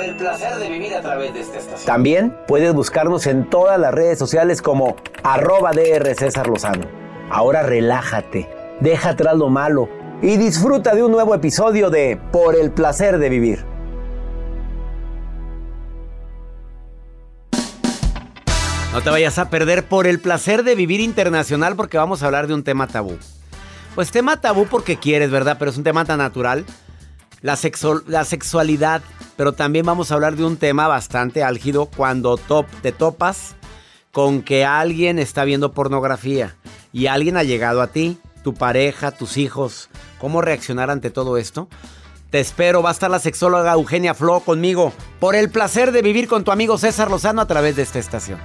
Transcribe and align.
Por 0.00 0.08
el 0.08 0.16
placer 0.16 0.56
de 0.56 0.70
vivir 0.70 0.94
a 0.94 1.02
través 1.02 1.34
de 1.34 1.40
esta 1.40 1.58
estación. 1.58 1.84
También 1.86 2.34
puedes 2.48 2.72
buscarnos 2.72 3.26
en 3.26 3.50
todas 3.50 3.78
las 3.78 3.92
redes 3.92 4.18
sociales 4.18 4.62
como 4.62 4.96
arroba 5.22 5.72
DR 5.72 6.14
César 6.14 6.46
Lozano. 6.46 6.86
Ahora 7.30 7.62
relájate, 7.64 8.48
deja 8.80 9.10
atrás 9.10 9.36
lo 9.36 9.50
malo 9.50 9.90
y 10.22 10.38
disfruta 10.38 10.94
de 10.94 11.02
un 11.02 11.12
nuevo 11.12 11.34
episodio 11.34 11.90
de 11.90 12.18
Por 12.32 12.56
el 12.56 12.70
placer 12.70 13.18
de 13.18 13.28
vivir. 13.28 13.64
No 18.94 19.02
te 19.02 19.10
vayas 19.10 19.38
a 19.38 19.50
perder 19.50 19.84
por 19.84 20.06
el 20.06 20.18
placer 20.18 20.64
de 20.64 20.74
vivir 20.76 21.00
internacional 21.00 21.76
porque 21.76 21.98
vamos 21.98 22.22
a 22.22 22.26
hablar 22.26 22.46
de 22.46 22.54
un 22.54 22.64
tema 22.64 22.86
tabú. 22.86 23.18
Pues 23.94 24.10
tema 24.10 24.40
tabú 24.40 24.66
porque 24.66 24.96
quieres, 24.96 25.30
¿verdad? 25.30 25.56
Pero 25.58 25.70
es 25.70 25.76
un 25.76 25.84
tema 25.84 26.06
tan 26.06 26.18
natural. 26.18 26.64
La, 27.42 27.56
sexo- 27.56 28.02
la 28.06 28.24
sexualidad. 28.24 29.02
Pero 29.40 29.54
también 29.54 29.86
vamos 29.86 30.12
a 30.12 30.16
hablar 30.16 30.36
de 30.36 30.44
un 30.44 30.58
tema 30.58 30.86
bastante 30.86 31.42
álgido 31.42 31.86
cuando 31.86 32.36
top, 32.36 32.66
te 32.82 32.92
topas 32.92 33.56
con 34.12 34.42
que 34.42 34.66
alguien 34.66 35.18
está 35.18 35.44
viendo 35.44 35.72
pornografía 35.72 36.56
y 36.92 37.06
alguien 37.06 37.38
ha 37.38 37.42
llegado 37.42 37.80
a 37.80 37.86
ti, 37.86 38.18
tu 38.44 38.52
pareja, 38.52 39.12
tus 39.12 39.38
hijos. 39.38 39.88
¿Cómo 40.18 40.42
reaccionar 40.42 40.90
ante 40.90 41.08
todo 41.08 41.38
esto? 41.38 41.70
Te 42.28 42.38
espero, 42.38 42.82
va 42.82 42.90
a 42.90 42.92
estar 42.92 43.10
la 43.10 43.18
sexóloga 43.18 43.72
Eugenia 43.72 44.12
Flo 44.12 44.40
conmigo 44.40 44.92
por 45.20 45.34
el 45.34 45.48
placer 45.48 45.90
de 45.90 46.02
vivir 46.02 46.28
con 46.28 46.44
tu 46.44 46.52
amigo 46.52 46.76
César 46.76 47.10
Lozano 47.10 47.40
a 47.40 47.46
través 47.46 47.76
de 47.76 47.82
esta 47.82 47.98
estación. 47.98 48.38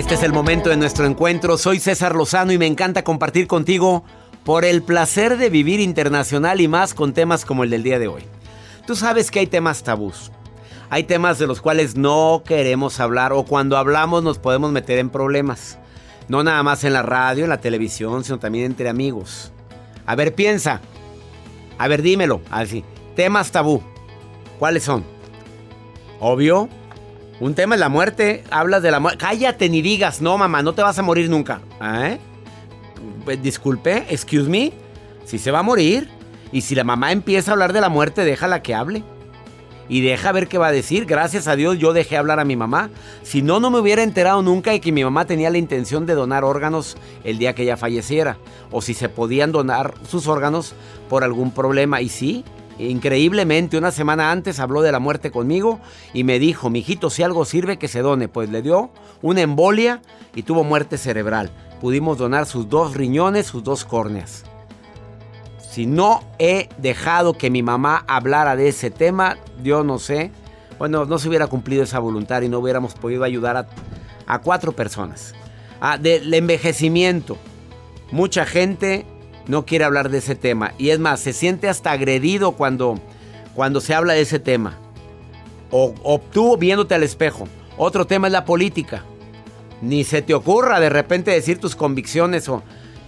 Este 0.00 0.14
es 0.14 0.22
el 0.22 0.32
momento 0.32 0.70
de 0.70 0.78
nuestro 0.78 1.04
encuentro. 1.04 1.58
Soy 1.58 1.78
César 1.78 2.14
Lozano 2.14 2.52
y 2.52 2.58
me 2.58 2.64
encanta 2.64 3.04
compartir 3.04 3.46
contigo 3.46 4.02
por 4.44 4.64
el 4.64 4.82
placer 4.82 5.36
de 5.36 5.50
vivir 5.50 5.78
internacional 5.78 6.62
y 6.62 6.68
más 6.68 6.94
con 6.94 7.12
temas 7.12 7.44
como 7.44 7.64
el 7.64 7.70
del 7.70 7.82
día 7.82 7.98
de 7.98 8.08
hoy. 8.08 8.22
Tú 8.86 8.96
sabes 8.96 9.30
que 9.30 9.40
hay 9.40 9.46
temas 9.46 9.82
tabús. 9.82 10.32
Hay 10.88 11.04
temas 11.04 11.38
de 11.38 11.46
los 11.46 11.60
cuales 11.60 11.96
no 11.96 12.42
queremos 12.46 12.98
hablar 12.98 13.34
o 13.34 13.44
cuando 13.44 13.76
hablamos 13.76 14.22
nos 14.22 14.38
podemos 14.38 14.72
meter 14.72 14.98
en 14.98 15.10
problemas. 15.10 15.78
No 16.28 16.42
nada 16.42 16.62
más 16.62 16.82
en 16.84 16.94
la 16.94 17.02
radio, 17.02 17.44
en 17.44 17.50
la 17.50 17.60
televisión, 17.60 18.24
sino 18.24 18.38
también 18.38 18.64
entre 18.64 18.88
amigos. 18.88 19.52
A 20.06 20.14
ver, 20.14 20.34
piensa. 20.34 20.80
A 21.76 21.88
ver, 21.88 22.00
dímelo. 22.00 22.40
Así. 22.50 22.84
Temas 23.16 23.52
tabú. 23.52 23.82
¿Cuáles 24.58 24.82
son? 24.82 25.04
Obvio. 26.20 26.70
Un 27.40 27.54
tema 27.54 27.74
es 27.74 27.80
la 27.80 27.88
muerte. 27.88 28.44
Hablas 28.50 28.82
de 28.82 28.90
la 28.90 29.00
muerte. 29.00 29.18
Cállate 29.18 29.68
ni 29.70 29.80
digas. 29.80 30.20
No, 30.20 30.36
mamá, 30.36 30.62
no 30.62 30.74
te 30.74 30.82
vas 30.82 30.98
a 30.98 31.02
morir 31.02 31.30
nunca. 31.30 31.62
¿Eh? 31.82 32.18
Pues, 33.24 33.42
Disculpe, 33.42 34.04
excuse 34.10 34.48
me. 34.48 34.72
Si 35.24 35.38
se 35.38 35.50
va 35.50 35.60
a 35.60 35.62
morir. 35.62 36.08
Y 36.52 36.60
si 36.60 36.74
la 36.74 36.84
mamá 36.84 37.12
empieza 37.12 37.50
a 37.50 37.54
hablar 37.54 37.72
de 37.72 37.80
la 37.80 37.88
muerte, 37.88 38.24
déjala 38.24 38.62
que 38.62 38.74
hable. 38.74 39.04
Y 39.88 40.02
deja 40.02 40.32
ver 40.32 40.48
qué 40.48 40.58
va 40.58 40.66
a 40.66 40.72
decir. 40.72 41.06
Gracias 41.06 41.48
a 41.48 41.56
Dios 41.56 41.78
yo 41.78 41.92
dejé 41.92 42.16
hablar 42.16 42.40
a 42.40 42.44
mi 42.44 42.56
mamá. 42.56 42.90
Si 43.22 43.40
no, 43.40 43.58
no 43.58 43.70
me 43.70 43.78
hubiera 43.78 44.02
enterado 44.02 44.42
nunca 44.42 44.72
de 44.72 44.80
que 44.80 44.92
mi 44.92 45.02
mamá 45.02 45.24
tenía 45.24 45.50
la 45.50 45.58
intención 45.58 46.06
de 46.06 46.14
donar 46.14 46.44
órganos 46.44 46.96
el 47.24 47.38
día 47.38 47.54
que 47.54 47.62
ella 47.62 47.76
falleciera. 47.76 48.36
O 48.70 48.82
si 48.82 48.92
se 48.94 49.08
podían 49.08 49.50
donar 49.50 49.94
sus 50.06 50.26
órganos 50.26 50.74
por 51.08 51.24
algún 51.24 51.52
problema. 51.52 52.02
Y 52.02 52.08
sí, 52.08 52.44
increíblemente, 52.88 53.76
una 53.76 53.90
semana 53.90 54.30
antes 54.30 54.60
habló 54.60 54.82
de 54.82 54.92
la 54.92 54.98
muerte 54.98 55.30
conmigo 55.30 55.80
y 56.12 56.24
me 56.24 56.38
dijo, 56.38 56.70
mijito, 56.70 57.10
si 57.10 57.22
algo 57.22 57.44
sirve 57.44 57.78
que 57.78 57.88
se 57.88 58.00
done. 58.00 58.28
Pues 58.28 58.50
le 58.50 58.62
dio 58.62 58.90
una 59.22 59.42
embolia 59.42 60.02
y 60.34 60.42
tuvo 60.42 60.64
muerte 60.64 60.98
cerebral. 60.98 61.50
Pudimos 61.80 62.18
donar 62.18 62.46
sus 62.46 62.68
dos 62.68 62.94
riñones, 62.94 63.46
sus 63.46 63.64
dos 63.64 63.84
córneas. 63.84 64.44
Si 65.70 65.86
no 65.86 66.22
he 66.38 66.68
dejado 66.78 67.34
que 67.34 67.48
mi 67.48 67.62
mamá 67.62 68.04
hablara 68.08 68.56
de 68.56 68.68
ese 68.68 68.90
tema, 68.90 69.36
yo 69.62 69.84
no 69.84 69.98
sé. 69.98 70.32
Bueno, 70.78 71.04
no 71.04 71.18
se 71.18 71.28
hubiera 71.28 71.46
cumplido 71.46 71.84
esa 71.84 72.00
voluntad 72.00 72.42
y 72.42 72.48
no 72.48 72.58
hubiéramos 72.58 72.94
podido 72.94 73.22
ayudar 73.22 73.68
a, 74.26 74.38
cuatro 74.40 74.72
personas. 74.72 75.34
Ah, 75.80 75.96
del 75.96 76.32
envejecimiento. 76.34 77.36
Mucha 78.10 78.46
gente 78.46 79.06
no 79.46 79.64
quiere 79.66 79.84
hablar 79.84 80.10
de 80.10 80.18
ese 80.18 80.34
tema. 80.34 80.72
Y 80.78 80.90
es 80.90 80.98
más, 80.98 81.20
se 81.20 81.32
siente 81.32 81.68
hasta 81.68 81.92
agredido 81.92 82.52
cuando, 82.52 82.98
cuando 83.54 83.80
se 83.80 83.94
habla 83.94 84.14
de 84.14 84.22
ese 84.22 84.38
tema. 84.38 84.78
O, 85.70 85.94
o 86.02 86.18
tú 86.18 86.56
viéndote 86.56 86.94
al 86.94 87.02
espejo. 87.02 87.48
Otro 87.76 88.06
tema 88.06 88.26
es 88.26 88.32
la 88.32 88.44
política. 88.44 89.04
Ni 89.82 90.04
se 90.04 90.22
te 90.22 90.34
ocurra 90.34 90.80
de 90.80 90.90
repente 90.90 91.30
decir 91.30 91.58
tus 91.58 91.74
convicciones 91.74 92.50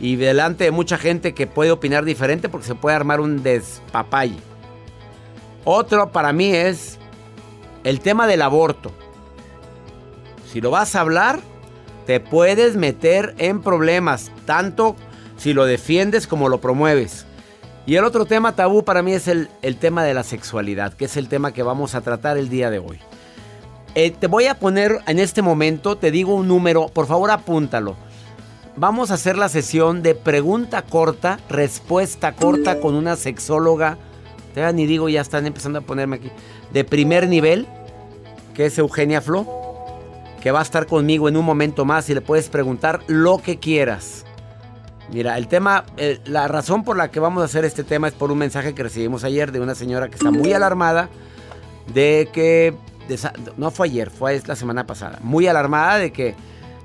y 0.00 0.16
delante 0.16 0.64
de 0.64 0.70
mucha 0.70 0.98
gente 0.98 1.34
que 1.34 1.46
puede 1.46 1.70
opinar 1.70 2.04
diferente 2.04 2.48
porque 2.48 2.66
se 2.66 2.74
puede 2.74 2.96
armar 2.96 3.20
un 3.20 3.42
despapay. 3.42 4.36
Otro 5.64 6.10
para 6.10 6.32
mí 6.32 6.50
es 6.50 6.98
el 7.84 8.00
tema 8.00 8.26
del 8.26 8.42
aborto. 8.42 8.90
Si 10.50 10.60
lo 10.60 10.70
vas 10.70 10.96
a 10.96 11.00
hablar, 11.00 11.40
te 12.06 12.20
puedes 12.20 12.76
meter 12.76 13.34
en 13.38 13.62
problemas, 13.62 14.32
tanto 14.44 14.96
si 15.42 15.52
lo 15.52 15.64
defiendes 15.64 16.26
como 16.26 16.48
lo 16.48 16.60
promueves. 16.60 17.26
Y 17.84 17.96
el 17.96 18.04
otro 18.04 18.26
tema 18.26 18.54
tabú 18.54 18.84
para 18.84 19.02
mí 19.02 19.12
es 19.12 19.26
el, 19.26 19.48
el 19.62 19.76
tema 19.76 20.04
de 20.04 20.14
la 20.14 20.22
sexualidad, 20.22 20.92
que 20.94 21.06
es 21.06 21.16
el 21.16 21.28
tema 21.28 21.52
que 21.52 21.64
vamos 21.64 21.96
a 21.96 22.00
tratar 22.00 22.38
el 22.38 22.48
día 22.48 22.70
de 22.70 22.78
hoy. 22.78 23.00
Eh, 23.96 24.12
te 24.12 24.28
voy 24.28 24.46
a 24.46 24.58
poner 24.58 25.00
en 25.06 25.18
este 25.18 25.42
momento, 25.42 25.96
te 25.96 26.12
digo 26.12 26.34
un 26.34 26.46
número, 26.46 26.88
por 26.88 27.06
favor 27.06 27.32
apúntalo. 27.32 27.96
Vamos 28.76 29.10
a 29.10 29.14
hacer 29.14 29.36
la 29.36 29.48
sesión 29.48 30.02
de 30.02 30.14
pregunta 30.14 30.82
corta, 30.82 31.40
respuesta 31.48 32.32
corta 32.32 32.78
con 32.80 32.94
una 32.94 33.16
sexóloga 33.16 33.98
Todavía 34.54 34.72
ni 34.72 34.86
digo, 34.86 35.08
ya 35.08 35.20
están 35.20 35.46
empezando 35.46 35.78
a 35.78 35.82
ponerme 35.82 36.16
aquí. 36.16 36.30
De 36.72 36.84
primer 36.84 37.28
nivel, 37.28 37.66
que 38.54 38.66
es 38.66 38.78
Eugenia 38.78 39.20
Flo, 39.20 39.46
que 40.42 40.50
va 40.50 40.60
a 40.60 40.62
estar 40.62 40.86
conmigo 40.86 41.28
en 41.28 41.36
un 41.36 41.44
momento 41.44 41.84
más 41.84 42.08
y 42.10 42.14
le 42.14 42.20
puedes 42.20 42.48
preguntar 42.48 43.00
lo 43.06 43.38
que 43.38 43.58
quieras. 43.58 44.24
Mira, 45.12 45.36
el 45.36 45.46
tema, 45.46 45.84
eh, 45.98 46.20
la 46.24 46.48
razón 46.48 46.84
por 46.84 46.96
la 46.96 47.10
que 47.10 47.20
vamos 47.20 47.42
a 47.42 47.44
hacer 47.44 47.66
este 47.66 47.84
tema 47.84 48.08
es 48.08 48.14
por 48.14 48.32
un 48.32 48.38
mensaje 48.38 48.74
que 48.74 48.82
recibimos 48.82 49.24
ayer 49.24 49.52
de 49.52 49.60
una 49.60 49.74
señora 49.74 50.08
que 50.08 50.14
está 50.14 50.30
muy 50.30 50.54
alarmada 50.54 51.10
de 51.92 52.30
que, 52.32 52.74
de 53.08 53.18
no 53.58 53.70
fue 53.70 53.88
ayer, 53.88 54.10
fue 54.10 54.40
la 54.46 54.56
semana 54.56 54.86
pasada, 54.86 55.18
muy 55.22 55.46
alarmada 55.46 55.98
de 55.98 56.12
que, 56.12 56.34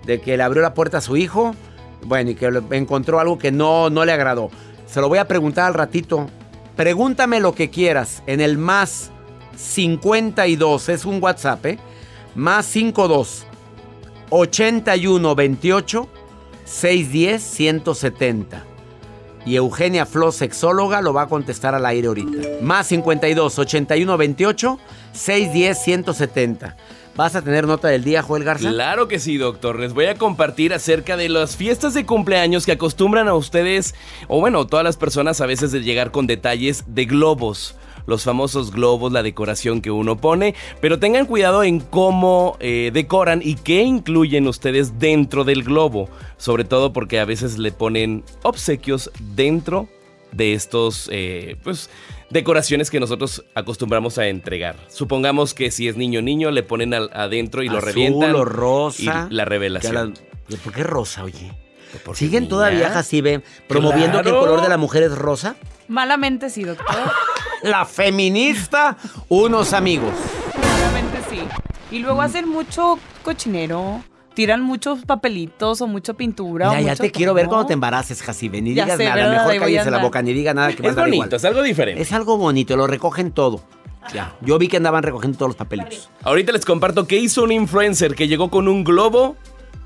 de 0.06 0.20
que 0.20 0.36
le 0.36 0.44
abrió 0.44 0.62
la 0.62 0.74
puerta 0.74 0.98
a 0.98 1.02
su 1.02 1.16
hijo, 1.16 1.56
bueno, 2.04 2.32
y 2.32 2.36
que 2.36 2.52
encontró 2.72 3.22
algo 3.22 3.38
que 3.38 3.54
no, 3.54 3.90
no 3.90 4.04
le 4.04 4.12
agradó. 4.12 4.50
Se 4.88 5.00
lo 5.00 5.08
voy 5.08 5.20
a 5.20 5.28
preguntar 5.28 5.66
al 5.66 5.74
ratito. 5.74 6.28
Pregúntame 6.76 7.40
lo 7.40 7.56
que 7.56 7.70
quieras 7.70 8.24
en 8.28 8.42
el 8.42 8.58
más 8.58 9.10
52, 9.56 10.90
es 10.90 11.06
un 11.06 11.24
WhatsApp, 11.24 11.66
¿eh? 11.66 11.80
Más 12.36 12.66
52 12.66 13.46
81 14.30 15.36
28 15.36 16.10
610 16.68 17.42
170. 17.42 18.64
Y 19.46 19.56
Eugenia 19.56 20.06
Flo, 20.06 20.34
sexóloga, 20.34 21.02
lo 21.02 21.14
va 21.14 21.24
a 21.24 21.28
contestar 21.28 21.74
al 21.74 21.86
aire 21.86 22.10
ahorita. 22.10 22.62
Más 22.62 22.88
52 22.88 23.58
81 23.58 24.18
28 24.18 24.80
610 25.14 25.84
170. 25.84 26.78
¿Vas 27.16 27.36
a 27.36 27.42
tener 27.42 27.66
nota 27.66 27.88
del 27.88 28.04
día, 28.04 28.22
Joel 28.22 28.44
Garza? 28.44 28.70
Claro 28.70 29.08
que 29.08 29.18
sí, 29.18 29.38
doctor. 29.38 29.80
Les 29.80 29.94
voy 29.94 30.06
a 30.06 30.16
compartir 30.16 30.74
acerca 30.74 31.18
de 31.18 31.30
las 31.30 31.56
fiestas 31.56 31.96
de 31.96 32.06
cumpleaños 32.06 32.66
que 32.66 32.74
acostumbran 32.74 33.28
a 33.28 33.34
ustedes, 33.34 33.96
o 34.28 34.40
bueno, 34.40 34.68
todas 34.68 34.84
las 34.84 34.98
personas 34.98 35.42
a 35.42 35.48
veces 35.48 35.72
de 35.72 35.82
llegar 35.82 36.12
con 36.12 36.28
detalles 36.28 36.84
de 36.88 37.06
globos. 37.06 37.76
Los 38.08 38.24
famosos 38.24 38.72
globos, 38.72 39.12
la 39.12 39.22
decoración 39.22 39.82
que 39.82 39.92
uno 39.92 40.18
pone. 40.18 40.56
Pero 40.82 40.98
tengan 40.98 41.28
cuidado 41.28 41.64
en 41.64 41.80
cómo 41.80 42.58
eh, 42.60 42.90
decoran 42.94 43.42
y 43.44 43.54
qué 43.56 43.84
incluyen 43.84 44.48
ustedes 44.48 44.98
dentro 44.98 45.44
del 45.44 45.64
globo. 45.64 46.10
Sobre 46.38 46.64
todo 46.64 46.94
porque 46.94 47.20
a 47.20 47.26
veces 47.26 47.60
le 47.60 47.72
ponen 47.72 48.24
obsequios 48.44 49.12
dentro 49.36 49.88
de 50.32 50.54
estos, 50.54 51.10
eh, 51.12 51.58
pues, 51.64 51.90
decoraciones 52.30 52.90
que 52.92 53.00
nosotros 53.00 53.44
acostumbramos 53.56 54.18
a 54.18 54.28
entregar. 54.28 54.76
Supongamos 54.90 55.54
que 55.54 55.72
si 55.72 55.88
es 55.88 55.96
niño 55.98 56.22
niño 56.22 56.52
le 56.52 56.64
ponen 56.64 56.94
al- 56.94 57.10
adentro 57.14 57.62
y 57.64 57.68
lo 57.70 57.78
Azul 57.78 57.88
revientan. 57.88 58.36
o 58.36 58.46
rosa. 58.46 59.28
Y 59.30 59.34
la 59.34 59.46
revelación. 59.46 60.14
La- 60.50 60.58
¿Por 60.58 60.74
qué 60.74 60.84
rosa, 60.84 61.24
oye? 61.24 61.52
Porque 62.04 62.20
¿Siguen 62.20 62.44
niña. 62.44 62.50
todavía, 62.50 62.90
Jacibe, 62.90 63.44
promoviendo 63.68 64.22
que 64.22 64.30
el 64.30 64.36
color 64.36 64.62
de 64.62 64.70
la 64.70 64.78
mujer 64.78 65.04
es 65.04 65.12
rosa? 65.18 65.56
Malamente 65.88 66.50
sí, 66.50 66.64
doctor. 66.64 66.96
La 67.64 67.86
feminista, 67.86 68.98
unos 69.30 69.74
amigos. 69.74 70.14
Malamente 70.62 71.18
sí. 71.30 71.40
Y 71.92 72.00
luego 72.00 72.22
hacen 72.22 72.48
mucho 72.48 73.00
cochinero. 73.24 74.04
Tiran 74.34 74.62
muchos 74.62 75.04
papelitos 75.06 75.82
o 75.82 75.88
mucha 75.88 76.14
pintura. 76.14 76.70
Mira, 76.70 76.80
o 76.82 76.84
ya 76.84 76.96
te 76.96 77.10
quiero 77.12 77.34
ver 77.34 77.48
cuando 77.48 77.66
te 77.66 77.74
embaraces, 77.74 78.22
Jacibe. 78.22 78.62
Ni 78.62 78.76
Ya 78.76 78.84
digas 78.84 78.98
sé, 78.98 79.06
nada. 79.06 79.16
¿verdad? 79.16 79.46
Mejor 79.48 79.60
cállese 79.62 79.90
la 79.90 79.98
boca, 79.98 80.22
ni 80.22 80.34
diga 80.34 80.54
nada 80.54 80.68
que 80.74 80.88
Es 80.88 80.96
bonito, 80.96 81.16
igual. 81.16 81.34
es 81.34 81.46
algo 81.46 81.64
diferente. 81.64 82.02
Es 82.04 82.14
algo 82.14 82.38
bonito, 82.38 82.78
lo 82.78 82.86
recogen 82.86 83.32
todo. 83.32 83.64
Ya. 84.14 84.36
Yo 84.42 84.60
vi 84.60 84.68
que 84.68 84.78
andaban 84.78 85.02
recogiendo 85.02 85.38
todos 85.40 85.50
los 85.50 85.56
papelitos. 85.58 86.12
Ahorita 86.24 86.52
les 86.52 86.66
comparto 86.66 87.08
que 87.08 87.18
hizo 87.18 87.42
un 87.44 87.52
influencer 87.52 88.14
que 88.14 88.28
llegó 88.28 88.52
con 88.52 88.68
un 88.68 88.84
globo 88.84 89.36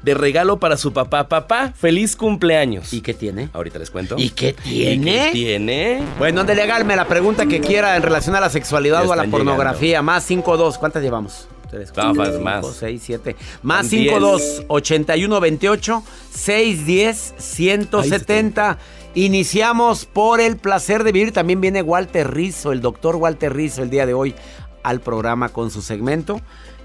de 0.04 0.14
regalo 0.14 0.58
para 0.58 0.78
su 0.78 0.94
papá. 0.94 1.28
Papá, 1.28 1.74
feliz 1.76 2.16
cumpleaños. 2.16 2.94
¿Y 2.94 3.02
qué 3.02 3.14
tiene? 3.14 3.50
Ahorita 3.54 3.80
les 3.80 3.90
cuento. 3.90 4.16
¿Y 4.18 4.30
qué 4.32 4.54
tiene? 4.54 5.12
¿Y 5.12 5.20
qué 5.20 5.30
tiene? 5.32 6.04
Bueno, 6.18 6.42
ándale, 6.42 6.62
hágame 6.64 6.96
la 6.96 7.08
pregunta 7.08 7.46
que 7.46 7.60
quiera 7.60 7.96
en 7.96 8.04
relación 8.04 8.36
a 8.36 8.40
la 8.40 8.50
sexualidad 8.50 9.06
o 9.06 9.14
a 9.14 9.16
la 9.16 9.26
pornografía. 9.26 10.02
Más 10.02 10.30
5-2. 10.30 10.78
¿Cuántas 10.78 11.04
llevamos? 11.04 11.48
3, 11.70 11.94
No, 11.96 12.14
más, 12.14 12.40
más. 12.40 12.68
6, 12.80 13.02
7. 13.06 13.36
Más 13.62 13.88
Son 13.88 14.00
5-2. 14.00 14.66
81, 14.68 15.40
28, 15.40 16.04
6, 16.32 16.86
10, 16.86 17.34
170. 17.38 18.78
Iniciamos 19.14 20.06
por 20.06 20.42
el 20.42 20.58
placer 20.58 21.04
de 21.04 21.12
vivir. 21.12 21.32
También 21.32 21.62
viene 21.62 21.82
Walter 21.82 22.34
Rizzo, 22.34 22.72
el 22.72 22.82
doctor 22.82 23.16
Walter 23.16 23.54
Rizzo, 23.54 23.84
el 23.84 23.90
día 23.90 24.06
de 24.06 24.14
hoy 24.14 24.36
al 24.84 25.00
programa 25.00 25.50
con 25.50 25.70
su 25.70 25.82
segmento 25.82 26.42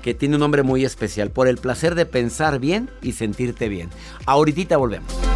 que 0.06 0.14
tiene 0.14 0.36
un 0.36 0.40
nombre 0.40 0.62
muy 0.62 0.84
especial. 0.84 1.32
Por 1.32 1.48
el 1.48 1.56
placer 1.56 1.96
de 1.96 2.06
pensar 2.06 2.60
bien 2.60 2.88
y 3.02 3.10
sentirte 3.10 3.68
bien. 3.68 3.90
Ahorita 4.24 4.76
volvemos. 4.76 5.35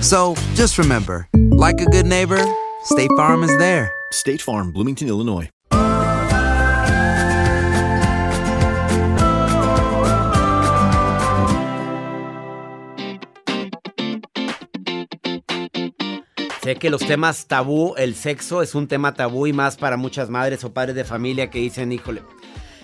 So 0.00 0.34
just 0.54 0.78
remember, 0.78 1.28
like 1.34 1.80
a 1.80 1.86
good 1.86 2.06
neighbor, 2.06 2.42
State 2.84 3.10
Farm 3.16 3.42
is 3.42 3.56
there. 3.58 3.90
State 4.12 4.40
Farm, 4.40 4.72
Bloomington, 4.72 5.08
Illinois. 5.08 5.50
Sé 16.62 16.74
que 16.74 16.90
los 16.90 17.06
temas 17.06 17.46
tabú, 17.46 17.94
el 17.96 18.16
sexo 18.16 18.60
es 18.60 18.74
un 18.74 18.88
tema 18.88 19.14
tabú 19.14 19.46
y 19.46 19.52
más 19.52 19.76
para 19.76 19.96
muchas 19.96 20.30
madres 20.30 20.64
o 20.64 20.72
padres 20.72 20.96
de 20.96 21.04
familia 21.04 21.48
que 21.48 21.60
dicen, 21.60 21.92
híjole, 21.92 22.22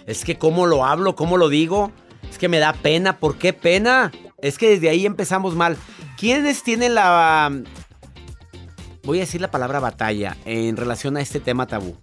es 0.07 0.25
que 0.25 0.39
cómo 0.39 0.67
lo 0.67 0.85
hablo, 0.85 1.17
cómo 1.17 1.37
lo 1.37 1.49
digo, 1.49 1.91
es 2.31 2.39
que 2.39 2.49
me 2.49 2.61
da 2.61 2.75
pena, 2.75 3.19
¿por 3.19 3.39
qué 3.39 3.53
pena? 3.53 4.13
Es 4.39 4.57
que 4.57 4.69
desde 4.69 4.89
ahí 4.89 5.05
empezamos 5.05 5.57
mal. 5.57 5.77
¿Quiénes 6.23 6.63
tienen 6.63 6.95
la... 6.95 7.51
Voy 9.03 9.19
a 9.19 9.23
decir 9.23 9.41
la 9.41 9.51
palabra 9.51 9.81
batalla 9.81 10.37
en 10.45 10.77
relación 10.77 11.17
a 11.17 11.21
este 11.21 11.41
tema 11.41 11.67
tabú? 11.67 11.97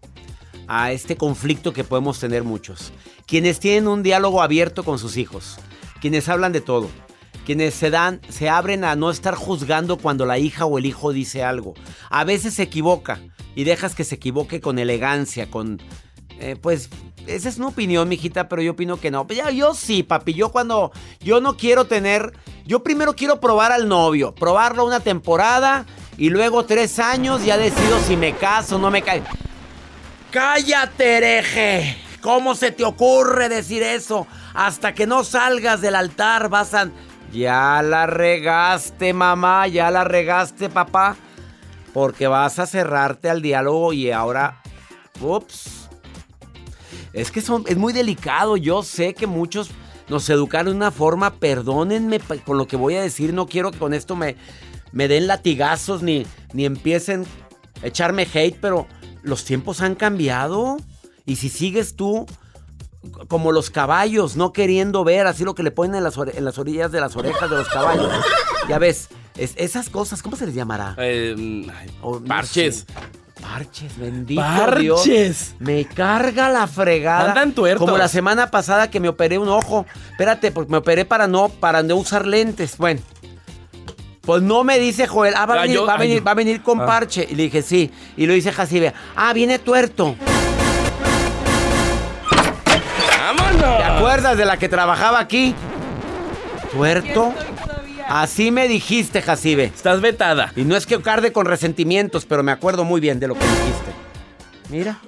A 0.68 0.92
este 0.92 1.16
conflicto 1.16 1.72
que 1.72 1.86
podemos 1.86 2.20
tener 2.20 2.44
muchos. 2.44 2.92
Quienes 3.26 3.62
tienen 3.62 3.88
un 3.88 4.04
diálogo 4.04 4.42
abierto 4.42 4.84
con 4.84 5.00
sus 5.00 5.16
hijos. 5.16 5.56
Quienes 6.02 6.28
hablan 6.28 6.52
de 6.52 6.60
todo 6.60 6.90
quienes 7.46 7.74
se 7.74 7.90
dan, 7.90 8.20
se 8.30 8.48
abren 8.48 8.84
a 8.84 8.96
no 8.96 9.10
estar 9.10 9.34
juzgando 9.34 9.98
cuando 9.98 10.28
la 10.28 10.38
hija 10.38 10.66
o 10.66 10.78
el 10.78 10.86
hijo 10.86 11.14
dice 11.14 11.44
algo. 11.44 11.74
A 12.12 12.24
veces 12.24 12.54
se 12.54 12.64
equivoca 12.64 13.20
y 13.56 13.64
dejas 13.64 13.96
que 13.96 14.04
se 14.04 14.16
equivoque 14.16 14.62
con 14.62 14.78
elegancia, 14.78 15.50
con, 15.50 15.82
eh, 16.40 16.58
pues, 16.62 16.90
esa 17.26 17.50
es 17.50 17.58
una 17.58 17.68
opinión, 17.68 18.10
mijita, 18.10 18.50
pero 18.50 18.62
yo 18.62 18.72
opino 18.72 19.00
que 19.00 19.12
no. 19.12 19.28
Pues 19.28 19.38
ya, 19.38 19.52
yo 19.52 19.74
sí, 19.74 20.04
papi, 20.04 20.34
yo 20.34 20.52
cuando, 20.52 20.92
yo 21.20 21.42
no 21.42 21.58
quiero 21.58 21.86
tener, 21.86 22.34
yo 22.70 22.84
primero 22.84 23.16
quiero 23.16 23.40
probar 23.40 23.72
al 23.72 23.88
novio, 23.88 24.32
probarlo 24.36 24.86
una 24.86 25.00
temporada 25.00 25.88
y 26.20 26.30
luego 26.30 26.66
tres 26.66 27.00
años 27.00 27.44
ya 27.44 27.58
decido 27.58 28.00
si 28.02 28.16
me 28.16 28.36
caso 28.36 28.76
o 28.76 28.80
no 28.80 28.92
me 28.92 29.02
caso. 29.02 29.24
Cállate, 30.30 31.18
hereje. 31.18 31.98
¿Cómo 32.22 32.54
se 32.54 32.72
te 32.72 32.84
ocurre 32.84 33.50
decir 33.50 33.82
eso? 33.82 34.28
Hasta 34.54 34.94
que 34.94 35.08
no 35.08 35.24
salgas 35.24 35.82
del 35.82 35.96
altar 35.96 36.50
vas 36.50 36.76
a... 36.76 36.92
Ya 37.34 37.82
la 37.82 38.06
regaste, 38.06 39.14
mamá, 39.14 39.68
ya 39.68 39.90
la 39.90 40.04
regaste, 40.04 40.70
papá. 40.70 41.16
Porque 41.92 42.28
vas 42.28 42.60
a 42.60 42.68
cerrarte 42.68 43.32
al 43.32 43.42
diálogo 43.42 43.94
y 43.94 44.12
ahora... 44.12 44.62
Ups. 45.20 45.90
Es 47.14 47.32
que 47.32 47.42
son, 47.42 47.64
es 47.66 47.78
muy 47.78 47.94
delicado. 47.94 48.58
Yo 48.58 48.84
sé 48.84 49.16
que 49.16 49.26
muchos 49.26 49.72
nos 50.10 50.30
educaron 50.30 50.74
de 50.74 50.78
una 50.78 50.92
forma. 50.92 51.36
Perdónenme 51.36 52.20
con 52.46 52.58
lo 52.58 52.68
que 52.68 52.76
voy 52.76 52.96
a 52.96 53.02
decir. 53.02 53.34
No 53.34 53.46
quiero 53.48 53.72
que 53.72 53.78
con 53.80 53.94
esto 53.94 54.16
me, 54.16 54.36
me 54.92 55.08
den 55.08 55.28
latigazos 55.28 56.02
ni, 56.04 56.26
ni 56.54 56.66
empiecen 56.66 57.26
a 57.84 57.88
echarme 57.88 58.28
hate, 58.34 58.58
pero 58.60 58.88
los 59.22 59.46
tiempos 59.46 59.82
han 59.82 59.96
cambiado. 59.96 60.78
Y 61.26 61.36
si 61.38 61.50
sigues 61.50 61.96
tú 61.96 62.26
como 63.30 63.52
los 63.54 63.70
caballos, 63.70 64.36
no 64.36 64.52
queriendo 64.52 65.04
ver, 65.06 65.26
así 65.28 65.44
lo 65.46 65.56
que 65.56 65.64
le 65.64 65.72
ponen 65.72 65.96
en 65.96 66.04
las, 66.04 66.18
en 66.18 66.44
las 66.44 66.58
orillas 66.58 66.92
de 66.92 67.00
las 67.00 67.16
orejas 67.16 67.50
de 67.50 67.56
los 67.56 67.70
caballos. 67.70 68.12
Ya 68.68 68.78
ves, 68.78 69.08
es- 69.38 69.54
esas 69.56 69.90
cosas, 69.90 70.22
¿cómo 70.22 70.36
se 70.36 70.46
les 70.46 70.54
llamará? 70.56 70.96
Eh, 70.98 71.66
ay, 71.74 71.90
O 72.02 72.20
no 72.20 72.26
parches. 72.26 72.80
sé. 72.80 72.94
Parches, 73.42 73.98
bendito 73.98 74.42
Parches. 74.42 74.80
Dios. 75.06 75.54
Me 75.60 75.86
carga 75.86 76.50
la 76.50 76.68
fregada. 76.68 77.30
Andan 77.30 77.54
tuertos. 77.54 77.86
Como 77.86 77.98
la 77.98 78.08
semana 78.08 78.52
pasada 78.52 78.90
que 78.90 79.00
me 79.00 79.08
operé 79.10 79.38
un 79.38 79.48
ojo. 79.50 79.86
Espérate, 80.12 80.52
porque 80.52 80.72
me 80.72 80.78
operé 80.78 81.06
para 81.06 81.28
no, 81.28 81.50
para 81.50 81.82
no 81.84 81.96
usar 81.96 82.26
lentes. 82.28 82.78
Bueno. 82.78 83.02
Pues 84.22 84.42
no 84.44 84.64
me 84.64 84.78
dice 84.78 85.08
Joel, 85.08 85.34
ah, 85.36 85.46
va 85.46 85.56
a 85.56 85.58
Ah, 85.60 85.62
venir, 85.64 85.76
yo- 85.78 85.86
va 85.86 85.94
a 85.94 85.96
ah, 85.96 86.00
venir, 86.00 86.28
va 86.28 86.32
a 86.32 86.36
venir 86.36 86.62
con 86.62 86.82
ah. 86.82 86.86
parche. 86.86 87.26
Y 87.30 87.36
le 87.36 87.44
dije, 87.44 87.62
sí. 87.62 87.90
Y 88.18 88.28
lo 88.28 88.34
dice 88.34 88.52
Jacibe, 88.52 88.94
ah, 89.16 89.34
viene 89.34 89.58
tuerto. 89.58 90.16
¡Vámonos! 93.20 93.78
¿Te 93.78 93.84
acuerdas 93.84 94.38
de 94.38 94.46
la 94.46 94.58
que 94.58 94.70
trabajaba 94.70 95.20
aquí? 95.20 95.56
¿Tuerto? 96.72 97.34
Así 98.10 98.50
me 98.52 98.68
dijiste, 98.68 99.22
Jacibe. 99.22 99.66
Estás 99.66 100.02
vetada. 100.02 100.52
Y 100.56 100.64
no 100.64 100.76
es 100.76 100.86
que 100.88 101.00
carde 101.02 101.32
con 101.32 101.46
resentimientos, 101.46 102.26
pero 102.26 102.42
me 102.44 102.52
acuerdo 102.52 102.84
muy 102.84 103.00
bien 103.00 103.20
de 103.20 103.28
lo 103.28 103.36
que 103.36 103.46
dijiste. 103.46 103.92
Mira, 104.70 105.00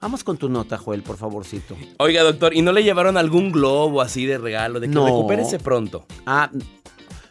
vamos 0.00 0.24
con 0.24 0.38
tu 0.38 0.48
nota, 0.48 0.78
Joel, 0.78 1.02
por 1.02 1.18
favorcito. 1.18 1.76
Oiga, 1.98 2.22
doctor, 2.22 2.54
¿y 2.54 2.62
no 2.62 2.72
le 2.72 2.82
llevaron 2.84 3.18
algún 3.18 3.52
globo 3.52 4.00
así 4.00 4.24
de 4.24 4.38
regalo? 4.38 4.80
De 4.80 4.88
que 4.88 4.94
No. 4.94 5.04
recupérese 5.04 5.58
pronto. 5.58 6.06
Ah, 6.24 6.50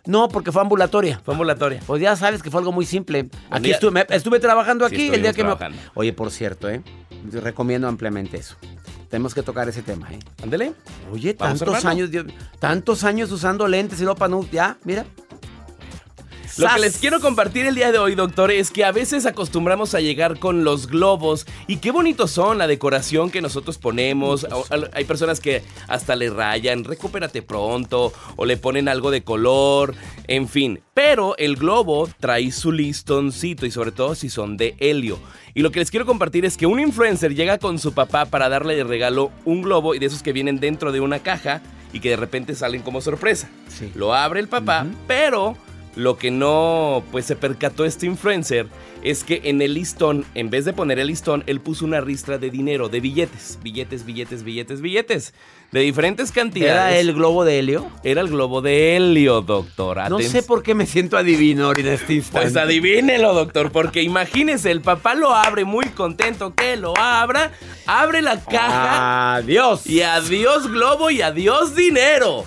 no, 0.06 0.30
porque 0.30 0.52
fue 0.52 0.62
ambulatoria. 0.62 1.20
Fue 1.26 1.34
ambulatoria. 1.34 1.82
Pues 1.88 2.00
ya 2.02 2.16
sabes 2.16 2.44
que 2.44 2.52
fue 2.52 2.60
algo 2.62 2.72
muy 2.72 2.86
simple. 2.86 3.28
Aquí 3.50 3.64
día- 3.66 3.74
estuve, 3.74 3.92
me- 3.92 4.06
estuve 4.10 4.40
trabajando 4.40 4.88
Sí, 4.88 4.96
aquí 4.96 5.08
el 5.08 5.22
día 5.24 5.34
que 5.34 5.44
me... 5.44 5.50
trabajando. 5.50 5.78
Oye, 5.96 6.14
por 6.14 6.30
cierto, 6.32 6.70
¿eh? 6.70 6.82
Te 7.32 7.42
recomiendo 7.42 7.88
ampliamente 7.88 8.38
eso. 8.38 8.56
Tenemos 9.10 9.34
que 9.34 9.42
tocar 9.44 9.70
ese 9.70 9.82
tema, 9.82 10.12
¿eh? 10.12 10.20
Ándele. 10.44 10.74
Oye, 11.12 11.36
Vamos, 11.40 11.60
tantos 11.60 11.78
hermano. 11.78 11.90
años, 11.90 12.12
Dios- 12.12 12.26
tantos 12.60 13.04
años 13.04 13.32
usando 13.32 13.68
lentes 13.68 14.02
y 14.02 14.06
para 14.16 14.30
no... 14.30 14.44
Ya, 14.52 14.78
mira. 14.84 15.06
Lo 16.58 16.68
que 16.74 16.80
les 16.80 16.98
quiero 16.98 17.20
compartir 17.20 17.68
el 17.68 17.76
día 17.76 17.92
de 17.92 18.00
hoy, 18.00 18.16
doctor, 18.16 18.50
es 18.50 18.72
que 18.72 18.84
a 18.84 18.92
veces 18.92 19.28
acostumbramos 19.28 19.94
a 19.94 20.00
llegar 20.00 20.40
con 20.40 20.64
los 20.64 20.88
globos 20.88 21.46
y 21.68 21.78
qué 21.78 21.92
bonitos 21.92 22.32
son 22.32 22.58
la 22.58 22.66
decoración 22.66 23.30
que 23.30 23.42
nosotros 23.42 23.78
ponemos. 23.78 24.48
Hay 24.94 25.06
personas 25.06 25.40
que 25.40 25.62
hasta 25.88 26.16
le 26.16 26.32
rayan, 26.32 26.84
recupérate 26.84 27.44
pronto, 27.44 28.12
o 28.36 28.46
le 28.46 28.58
ponen 28.58 28.90
algo 28.90 29.12
de 29.12 29.24
color, 29.24 29.94
en 30.28 30.48
fin. 30.48 30.82
Pero 30.96 31.38
el 31.38 31.58
globo 31.58 32.10
trae 32.20 32.52
su 32.52 32.72
listoncito 32.72 33.68
y 33.68 33.72
sobre 33.72 33.92
todo 33.92 34.16
si 34.16 34.30
son 34.30 34.58
de 34.58 34.76
helio. 34.80 35.20
Y 35.54 35.62
lo 35.62 35.72
que 35.72 35.80
les 35.80 35.92
quiero 35.92 36.08
compartir 36.08 36.44
es 36.44 36.58
que 36.58 36.66
un 36.66 36.80
influencer 36.80 37.36
llega 37.36 37.60
con 37.60 37.78
su 37.78 37.94
papá 37.94 38.26
para 38.26 38.50
darle 38.50 38.76
de 38.76 38.84
regalo 38.84 39.32
un 39.46 39.62
globo 39.62 39.94
y 39.94 40.00
de 40.00 40.08
esos 40.08 40.24
que 40.24 40.34
vienen 40.34 40.60
dentro 40.60 40.92
de 40.92 41.02
una 41.02 41.20
caja 41.20 41.62
y 41.94 42.00
que 42.00 42.10
de 42.10 42.18
repente 42.18 42.56
salen 42.56 42.82
como 42.82 43.02
sorpresa. 43.02 43.48
Sí. 43.68 43.92
Lo 43.94 44.16
abre 44.16 44.40
el 44.40 44.48
papá, 44.48 44.88
pero 45.08 45.56
lo 45.98 46.18
que 46.18 46.30
no 46.32 47.04
pues 47.12 47.26
se 47.26 47.36
percató 47.36 47.84
este 47.84 48.06
influencer 48.06 48.68
es 49.04 49.24
que 49.24 49.42
en 49.46 49.62
el 49.62 49.74
listón, 49.74 50.26
en 50.36 50.50
vez 50.50 50.64
de 50.66 50.74
poner 50.74 51.00
el 51.00 51.08
listón, 51.08 51.44
él 51.48 51.60
puso 51.60 51.86
una 51.86 52.02
ristra 52.02 52.38
de 52.38 52.50
dinero, 52.50 52.88
de 52.90 53.00
billetes, 53.00 53.58
billetes, 53.64 54.06
billetes, 54.06 54.44
billetes, 54.44 54.82
billetes, 54.82 55.34
de 55.72 55.80
diferentes 55.82 56.32
cantidades. 56.32 56.94
¿Era 56.94 57.00
el 57.00 57.14
globo 57.14 57.44
de 57.46 57.60
helio? 57.60 57.90
Era 58.04 58.22
el 58.22 58.28
globo 58.30 58.62
de 58.62 58.96
helio, 58.96 59.42
doctor. 59.42 59.98
No 60.10 60.20
Aten- 60.20 60.30
sé 60.30 60.44
por 60.44 60.62
qué 60.64 60.74
me 60.76 60.86
siento 60.86 61.18
adivino 61.18 61.72
en 61.76 61.88
este 61.88 62.14
instante. 62.16 62.48
Pues 62.52 62.58
adivínelo, 62.58 63.34
doctor, 63.34 63.72
porque 63.72 64.02
imagínese, 64.02 64.72
el 64.72 64.82
papá 64.82 65.16
lo 65.16 65.34
abre 65.34 65.64
muy 65.66 65.86
contento 65.90 66.54
que 66.56 66.76
lo 66.78 66.98
abra, 66.98 67.52
abre 67.86 68.22
la 68.22 68.44
caja 68.44 69.36
Adiós. 69.36 69.86
y 69.88 70.02
adiós 70.02 70.68
globo 70.72 71.10
y 71.12 71.22
adiós 71.22 71.76
dinero. 71.76 72.46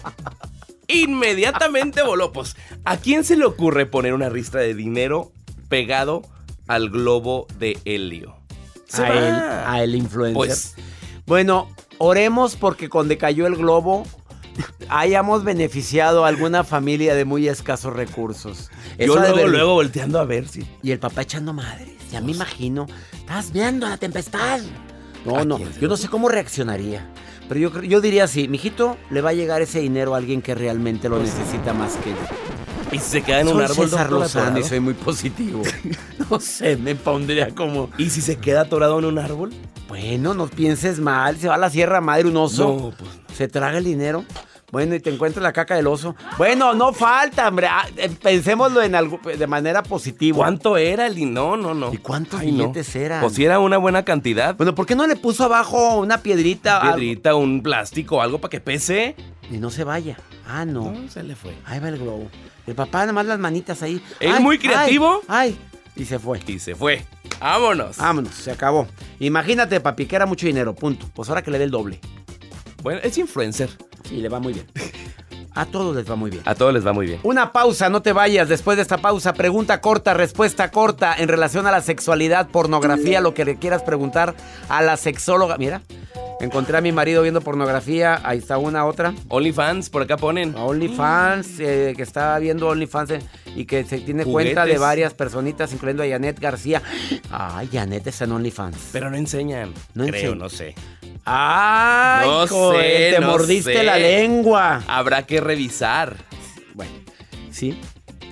Inmediatamente 0.92 2.02
voló. 2.02 2.32
Pues, 2.32 2.56
¿a 2.84 2.96
quién 2.96 3.24
se 3.24 3.36
le 3.36 3.44
ocurre 3.44 3.86
poner 3.86 4.14
una 4.14 4.28
ristra 4.28 4.60
de 4.60 4.74
dinero 4.74 5.32
pegado 5.68 6.22
al 6.66 6.90
globo 6.90 7.46
de 7.58 7.78
helio? 7.84 8.36
Se 8.86 9.04
a 9.04 9.08
va. 9.08 9.14
él, 9.14 9.34
a 9.66 9.82
el 9.82 9.94
influencer. 9.94 10.34
Pues- 10.34 10.74
bueno, 11.26 11.68
oremos 11.98 12.56
porque 12.56 12.88
cuando 12.88 13.16
cayó 13.16 13.46
el 13.46 13.56
globo 13.56 14.04
hayamos 14.88 15.44
beneficiado 15.44 16.24
a 16.24 16.28
alguna 16.28 16.64
familia 16.64 17.14
de 17.14 17.24
muy 17.24 17.48
escasos 17.48 17.92
recursos. 17.92 18.70
Yo 18.98 19.04
Eso 19.04 19.16
luego, 19.16 19.46
luego 19.46 19.74
volteando 19.74 20.18
a 20.18 20.24
ver 20.24 20.48
si. 20.48 20.66
Y 20.82 20.90
el 20.90 20.98
papá 20.98 21.22
echando 21.22 21.52
madres. 21.52 21.90
Ya 22.10 22.20
me 22.20 22.32
imagino. 22.32 22.86
Estás 23.12 23.52
viendo 23.52 23.88
la 23.88 23.96
tempestad. 23.96 24.60
No, 25.24 25.36
¿A 25.36 25.44
no. 25.44 25.58
Yo 25.80 25.88
no 25.88 25.96
sé 25.96 26.08
cómo 26.08 26.28
reaccionaría. 26.28 27.06
Pero 27.48 27.60
yo, 27.60 27.82
yo 27.82 28.00
diría 28.00 28.24
así, 28.24 28.46
mijito, 28.46 28.96
le 29.10 29.20
va 29.20 29.30
a 29.30 29.32
llegar 29.32 29.60
ese 29.60 29.80
dinero 29.80 30.14
a 30.14 30.18
alguien 30.18 30.40
que 30.40 30.54
realmente 30.54 31.08
lo 31.08 31.18
necesita 31.18 31.72
más 31.72 31.96
que 31.96 32.10
yo. 32.10 32.16
Y 32.92 32.98
si 32.98 33.10
se 33.10 33.22
queda 33.22 33.40
en 33.40 33.48
soy 33.48 33.56
un 33.56 33.62
árbol. 33.62 33.88
César 33.88 34.12
Lozano 34.12 34.58
y 34.58 34.62
soy 34.62 34.80
muy 34.80 34.94
positivo. 34.94 35.62
no 36.30 36.40
sé, 36.40 36.76
me 36.76 36.94
pondría 36.94 37.54
como... 37.54 37.90
¿Y 37.98 38.10
si 38.10 38.20
se 38.20 38.36
queda 38.36 38.62
atorado 38.62 38.98
en 38.98 39.04
un 39.04 39.18
árbol? 39.18 39.52
Bueno, 39.88 40.34
no 40.34 40.46
pienses 40.46 41.00
mal. 41.00 41.36
Se 41.36 41.48
va 41.48 41.54
a 41.54 41.58
la 41.58 41.70
Sierra 41.70 42.00
Madre 42.00 42.28
un 42.28 42.36
oso. 42.36 42.68
No, 42.68 42.96
pues. 42.96 43.10
Se 43.36 43.48
traga 43.48 43.78
el 43.78 43.84
dinero. 43.84 44.24
Bueno, 44.70 44.94
y 44.94 45.00
te 45.00 45.10
encuentras 45.10 45.42
la 45.42 45.52
caca 45.52 45.74
del 45.74 45.86
oso. 45.86 46.14
Bueno, 46.38 46.74
no 46.74 46.92
falta, 46.92 47.48
hombre. 47.48 47.66
Ah, 47.68 47.86
eh, 47.96 48.10
Pensémoslo 48.22 48.82
en 48.82 48.94
algo 48.94 49.20
de 49.24 49.46
manera 49.46 49.82
positiva. 49.82 50.36
¿Cuánto 50.36 50.76
era 50.76 51.06
el 51.06 51.32
No, 51.32 51.56
no, 51.56 51.74
no. 51.74 51.92
¿Y 51.92 51.98
cuántos 51.98 52.40
Ay, 52.40 52.52
no. 52.52 52.68
billetes 52.68 52.94
eran? 52.96 53.20
Pues 53.20 53.34
si 53.34 53.44
era 53.44 53.58
una 53.58 53.78
buena 53.78 54.04
cantidad. 54.04 54.54
Bueno, 54.56 54.74
¿por 54.74 54.86
qué 54.86 54.94
no 54.94 55.06
le 55.06 55.16
puso 55.16 55.44
abajo 55.44 55.98
una 55.98 56.18
piedrita? 56.18 56.82
piedrita, 56.82 57.34
un 57.34 57.62
plástico, 57.62 58.22
algo 58.22 58.40
para 58.40 58.50
que 58.50 58.60
pese. 58.60 59.16
Y 59.50 59.58
no 59.58 59.70
se 59.70 59.84
vaya. 59.84 60.16
Ah, 60.48 60.64
no. 60.64 60.92
No, 60.92 61.08
se 61.08 61.22
le 61.22 61.34
fue. 61.34 61.54
Ahí 61.64 61.80
va 61.80 61.88
el 61.88 61.98
globo. 61.98 62.28
El 62.66 62.74
papá 62.74 63.00
nada 63.00 63.12
más 63.12 63.26
las 63.26 63.38
manitas 63.38 63.82
ahí. 63.82 64.00
Ay, 64.20 64.40
muy 64.42 64.58
creativo. 64.58 65.20
Ay, 65.26 65.58
ay. 65.58 65.58
Y 65.96 66.04
se 66.04 66.18
fue. 66.18 66.40
Y 66.46 66.58
se 66.60 66.74
fue. 66.76 67.04
Vámonos. 67.40 67.96
Vámonos, 67.96 68.32
se 68.34 68.50
acabó. 68.52 68.86
Imagínate, 69.18 69.80
papi, 69.80 70.06
que 70.06 70.16
era 70.16 70.26
mucho 70.26 70.46
dinero. 70.46 70.74
Punto. 70.74 71.06
Pues 71.14 71.28
ahora 71.28 71.42
que 71.42 71.50
le 71.50 71.58
dé 71.58 71.64
el 71.64 71.70
doble. 71.70 72.00
Bueno, 72.82 73.00
es 73.02 73.18
influencer. 73.18 73.70
Sí, 74.04 74.16
le 74.16 74.28
va 74.28 74.40
muy 74.40 74.52
bien. 74.52 74.66
A 75.52 75.66
todos 75.66 75.94
les 75.96 76.08
va 76.08 76.14
muy 76.14 76.30
bien. 76.30 76.42
A 76.46 76.54
todos 76.54 76.72
les 76.72 76.86
va 76.86 76.92
muy 76.92 77.06
bien. 77.06 77.20
Una 77.24 77.50
pausa, 77.52 77.88
no 77.90 78.02
te 78.02 78.12
vayas. 78.12 78.48
Después 78.48 78.76
de 78.76 78.82
esta 78.82 78.98
pausa, 78.98 79.32
pregunta 79.34 79.80
corta, 79.80 80.14
respuesta 80.14 80.70
corta 80.70 81.14
en 81.18 81.28
relación 81.28 81.66
a 81.66 81.72
la 81.72 81.80
sexualidad, 81.82 82.48
pornografía, 82.48 83.20
lo 83.20 83.34
que 83.34 83.44
le 83.44 83.56
quieras 83.56 83.82
preguntar 83.82 84.34
a 84.68 84.80
la 84.80 84.96
sexóloga. 84.96 85.58
Mira, 85.58 85.82
encontré 86.40 86.78
a 86.78 86.80
mi 86.80 86.92
marido 86.92 87.22
viendo 87.22 87.40
pornografía. 87.40 88.20
Ahí 88.22 88.38
está 88.38 88.58
una 88.58 88.86
otra. 88.86 89.12
OnlyFans, 89.28 89.90
por 89.90 90.02
acá 90.02 90.16
ponen. 90.16 90.54
OnlyFans, 90.56 91.58
eh, 91.58 91.94
que 91.96 92.02
está 92.04 92.38
viendo 92.38 92.68
OnlyFans 92.68 93.10
eh, 93.10 93.18
y 93.56 93.64
que 93.64 93.82
se 93.84 93.98
tiene 93.98 94.22
Juguetes. 94.22 94.54
cuenta 94.54 94.66
de 94.72 94.78
varias 94.78 95.14
personitas, 95.14 95.72
incluyendo 95.72 96.04
a 96.04 96.08
Janet 96.08 96.38
García. 96.38 96.80
Ay, 97.28 97.68
Janet 97.72 98.06
está 98.06 98.24
en 98.24 98.32
OnlyFans. 98.32 98.78
Pero 98.92 99.10
no 99.10 99.16
enseñan. 99.16 99.74
No 99.94 100.04
Creo, 100.06 100.14
enseñan. 100.14 100.38
no 100.38 100.48
sé. 100.48 100.76
Ay, 101.24 102.28
No 102.28 102.46
joder, 102.46 103.10
sé, 103.10 103.14
te 103.16 103.20
no 103.20 103.26
mordiste 103.28 103.72
sé. 103.74 103.82
la 103.84 103.98
lengua. 103.98 104.82
Habrá 104.86 105.24
que 105.26 105.40
revisar. 105.40 106.16
Bueno, 106.74 106.92
¿sí? 107.50 107.78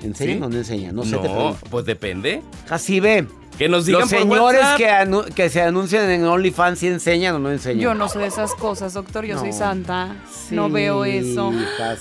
¿Enseñan 0.02 0.38
¿Sí? 0.38 0.44
o 0.44 0.48
no 0.48 0.56
enseñan? 0.56 0.94
No 0.96 1.02
sé, 1.04 1.10
No, 1.12 1.20
te 1.20 1.28
pregunto. 1.28 1.58
pues 1.70 1.84
depende. 1.84 2.42
Así 2.70 3.00
ve. 3.00 3.26
Que 3.58 3.68
nos 3.68 3.86
digan 3.86 4.02
Los 4.02 4.10
por 4.10 4.18
señores 4.20 4.60
WhatsApp. 4.60 4.76
que, 4.76 4.88
anu- 4.88 5.34
que 5.34 5.50
se 5.50 5.60
anuncian 5.62 6.08
en 6.10 6.24
OnlyFans, 6.24 6.78
¿sí 6.78 6.86
enseñan 6.86 7.34
o 7.34 7.38
no 7.40 7.50
enseñan? 7.50 7.80
Yo 7.80 7.94
no 7.94 8.08
sé 8.08 8.20
de 8.20 8.26
esas 8.26 8.54
cosas, 8.54 8.94
doctor. 8.94 9.24
Yo 9.24 9.36
soy 9.36 9.52
santa. 9.52 10.14
Sí, 10.32 10.54
no 10.54 10.70
veo 10.70 11.04
eso. 11.04 11.52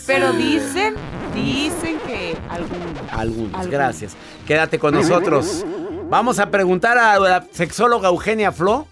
Pero 0.06 0.34
dicen, 0.34 0.94
dicen 1.34 1.98
que 2.06 2.38
algunos. 2.50 2.86
Algunos, 3.12 3.53
Algunos. 3.53 3.67
gracias. 3.67 4.15
Quédate 4.46 4.77
con 4.77 4.94
nosotros. 4.94 5.65
Vamos 6.12 6.38
a 6.38 6.51
preguntar 6.51 7.00
a 7.00 7.17
la 7.20 7.44
sexóloga 7.51 8.10
Eugenia 8.10 8.51
Flo 8.51 8.88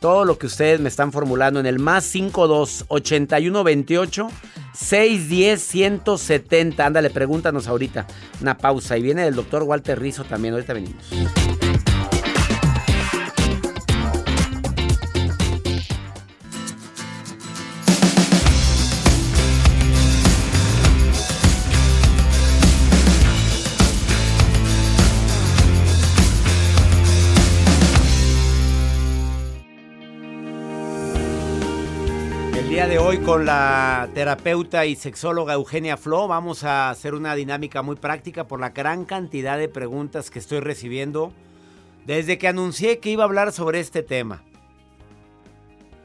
todo 0.00 0.24
lo 0.24 0.38
que 0.38 0.46
ustedes 0.46 0.80
me 0.80 0.88
están 0.88 1.12
formulando 1.12 1.60
en 1.60 1.66
el 1.66 1.78
más 1.78 2.04
52 2.04 2.86
81 2.88 3.64
28 3.64 4.28
610 4.72 5.62
170. 5.62 6.86
Ándale, 6.86 7.10
pregúntanos 7.10 7.66
ahorita. 7.68 8.06
Una 8.40 8.56
pausa. 8.56 8.96
Y 8.96 9.02
viene 9.02 9.26
el 9.26 9.34
doctor 9.34 9.62
Walter 9.62 9.98
Rizzo 9.98 10.24
también. 10.24 10.54
Ahorita 10.54 10.74
venimos. 10.74 11.04
Hoy 33.06 33.18
con 33.18 33.46
la 33.46 34.08
terapeuta 34.14 34.84
y 34.84 34.96
sexóloga 34.96 35.54
Eugenia 35.54 35.96
Flo 35.96 36.26
vamos 36.26 36.64
a 36.64 36.90
hacer 36.90 37.14
una 37.14 37.36
dinámica 37.36 37.80
muy 37.82 37.94
práctica 37.94 38.48
por 38.48 38.58
la 38.58 38.70
gran 38.70 39.04
cantidad 39.04 39.58
de 39.58 39.68
preguntas 39.68 40.28
que 40.28 40.40
estoy 40.40 40.58
recibiendo 40.58 41.32
desde 42.04 42.36
que 42.36 42.48
anuncié 42.48 42.98
que 42.98 43.10
iba 43.10 43.22
a 43.22 43.26
hablar 43.26 43.52
sobre 43.52 43.78
este 43.78 44.02
tema. 44.02 44.42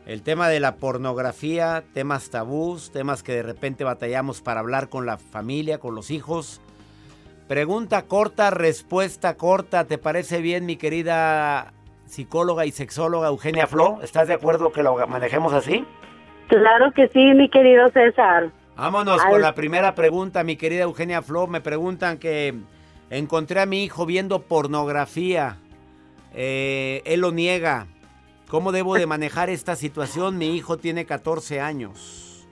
El 0.06 0.22
tema 0.22 0.48
de 0.48 0.60
la 0.60 0.76
pornografía, 0.76 1.84
temas 1.92 2.30
tabús, 2.30 2.92
temas 2.92 3.24
que 3.24 3.34
de 3.34 3.44
repente 3.44 3.84
batallamos 3.84 4.42
para 4.42 4.60
hablar 4.60 4.90
con 4.90 5.08
la 5.08 5.18
familia, 5.18 5.80
con 5.80 5.96
los 5.96 6.12
hijos. 6.12 6.62
Pregunta 7.48 8.04
corta, 8.04 8.52
respuesta 8.52 9.38
corta. 9.38 9.86
¿Te 9.86 9.98
parece 9.98 10.40
bien, 10.40 10.68
mi 10.68 10.76
querida 10.76 11.74
psicóloga 12.06 12.68
y 12.68 12.72
sexóloga 12.72 13.30
Eugenia 13.30 13.66
Flo? 13.66 14.02
¿Estás 14.04 14.28
de 14.28 14.36
acuerdo 14.36 14.72
que 14.72 14.84
lo 14.84 15.08
manejemos 15.08 15.52
así? 15.54 15.84
Claro 16.52 16.92
que 16.92 17.08
sí, 17.08 17.34
mi 17.34 17.48
querido 17.48 17.88
César. 17.92 18.50
Vámonos 18.76 19.24
Al- 19.24 19.32
con 19.32 19.42
la 19.42 19.56
primera 19.56 19.96
pregunta, 19.96 20.44
mi 20.44 20.58
querida 20.58 20.84
Eugenia 20.84 21.22
Flo. 21.22 21.48
Me 21.48 21.62
preguntan 21.62 22.18
que 22.18 22.54
encontré 23.10 23.62
a 23.62 23.66
mi 23.66 23.86
hijo 23.86 24.06
viendo 24.06 24.42
pornografía. 24.42 25.56
Eh, 26.34 27.02
él 27.06 27.22
lo 27.22 27.32
niega. 27.32 27.88
¿Cómo 28.50 28.74
debo 28.74 28.96
de 28.96 29.06
manejar 29.08 29.50
esta 29.50 29.78
situación? 29.78 30.38
Mi 30.38 30.58
hijo 30.58 30.76
tiene 30.76 31.06
14 31.06 31.62
años. 31.62 32.46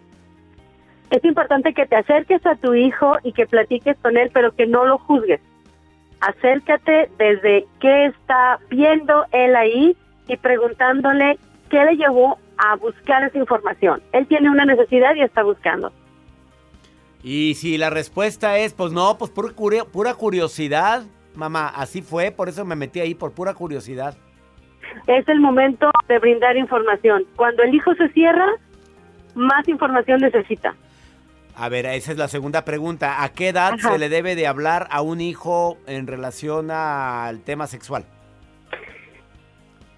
Es 1.12 1.25
importante 1.25 1.74
que 1.74 1.86
te 1.86 1.98
acerques 1.98 2.46
a 2.46 2.56
tu 2.56 2.74
hijo 2.75 3.18
y 3.24 3.34
que 3.34 3.48
platiques 3.48 3.98
con 4.01 4.15
él, 4.15 4.32
pero 4.34 4.56
que 4.56 4.65
no 4.65 4.86
lo 4.86 4.98
juzgues. 4.98 5.41
Acércate 6.22 7.10
desde 7.18 7.65
qué 7.82 8.06
está 8.06 8.60
viendo 8.70 9.25
él 9.34 9.58
ahí 9.58 9.98
y 10.29 10.38
preguntándole 10.38 11.38
qué 11.70 11.84
le 11.84 11.98
llevó 11.98 12.38
a 12.59 12.75
buscar 12.75 13.23
esa 13.23 13.37
información. 13.37 14.01
Él 14.11 14.27
tiene 14.27 14.49
una 14.49 14.65
necesidad 14.65 15.15
y 15.15 15.21
está 15.21 15.43
buscando. 15.43 15.91
Y 17.23 17.55
si 17.55 17.77
la 17.77 17.89
respuesta 17.89 18.57
es, 18.57 18.73
pues 18.73 18.91
no, 18.91 19.17
pues 19.17 19.31
pura, 19.31 19.85
pura 19.85 20.13
curiosidad, 20.13 21.03
mamá, 21.35 21.67
así 21.69 22.01
fue, 22.01 22.31
por 22.31 22.49
eso 22.49 22.65
me 22.65 22.75
metí 22.75 22.99
ahí, 22.99 23.15
por 23.15 23.31
pura 23.31 23.53
curiosidad. 23.53 24.17
Es 25.07 25.27
el 25.27 25.39
momento 25.39 25.89
de 26.07 26.19
brindar 26.19 26.57
información. 26.57 27.25
Cuando 27.35 27.63
el 27.63 27.73
hijo 27.73 27.93
se 27.95 28.09
cierra, 28.09 28.47
más 29.35 29.67
información 29.67 30.19
necesita. 30.21 30.75
A 31.55 31.69
ver, 31.69 31.85
esa 31.85 32.11
es 32.11 32.17
la 32.17 32.27
segunda 32.27 32.63
pregunta. 32.63 33.23
¿A 33.23 33.29
qué 33.29 33.49
edad 33.49 33.73
Ajá. 33.73 33.91
se 33.91 33.99
le 33.99 34.09
debe 34.09 34.35
de 34.35 34.47
hablar 34.47 34.87
a 34.91 35.01
un 35.01 35.19
hijo 35.19 35.77
en 35.87 36.07
relación 36.07 36.71
al 36.71 37.41
tema 37.41 37.67
sexual? 37.67 38.05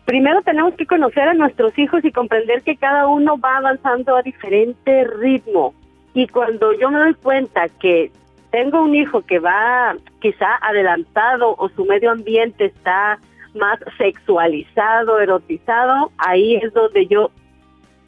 Primero 0.05 0.41
tenemos 0.41 0.73
que 0.75 0.85
conocer 0.85 1.27
a 1.27 1.33
nuestros 1.33 1.77
hijos 1.77 2.03
y 2.03 2.11
comprender 2.11 2.63
que 2.63 2.75
cada 2.75 3.07
uno 3.07 3.37
va 3.37 3.57
avanzando 3.57 4.15
a 4.15 4.21
diferente 4.21 5.05
ritmo. 5.05 5.73
Y 6.13 6.27
cuando 6.27 6.73
yo 6.73 6.89
me 6.89 6.99
doy 6.99 7.13
cuenta 7.13 7.69
que 7.69 8.11
tengo 8.51 8.83
un 8.83 8.95
hijo 8.95 9.21
que 9.21 9.39
va 9.39 9.95
quizá 10.19 10.57
adelantado 10.61 11.55
o 11.57 11.69
su 11.69 11.85
medio 11.85 12.11
ambiente 12.11 12.65
está 12.65 13.19
más 13.55 13.79
sexualizado, 13.97 15.19
erotizado, 15.19 16.11
ahí 16.17 16.55
es 16.55 16.73
donde 16.73 17.07
yo 17.07 17.31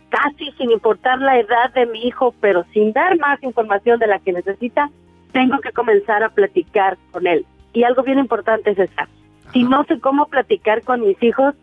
casi 0.10 0.52
sin 0.58 0.72
importar 0.72 1.20
la 1.20 1.40
edad 1.40 1.74
de 1.74 1.86
mi 1.86 2.08
hijo, 2.08 2.36
pero 2.40 2.66
sin 2.74 2.94
dar 2.94 3.18
más 3.18 3.42
información 3.42 4.00
de 4.00 4.08
la 4.08 4.20
que 4.20 4.34
necesita, 4.34 4.90
tengo 5.32 5.60
que 5.60 5.72
comenzar 5.72 6.24
a 6.24 6.30
platicar 6.30 6.98
con 7.12 7.26
él. 7.26 7.46
Y 7.74 7.84
algo 7.84 8.04
bien 8.04 8.20
importante 8.20 8.72
es 8.72 8.80
esta. 8.80 9.08
Si 9.52 9.64
no 9.64 9.84
sé 9.86 10.00
cómo 10.00 10.28
platicar 10.28 10.84
con 10.84 11.02
mis 11.02 11.22
hijos, 11.24 11.56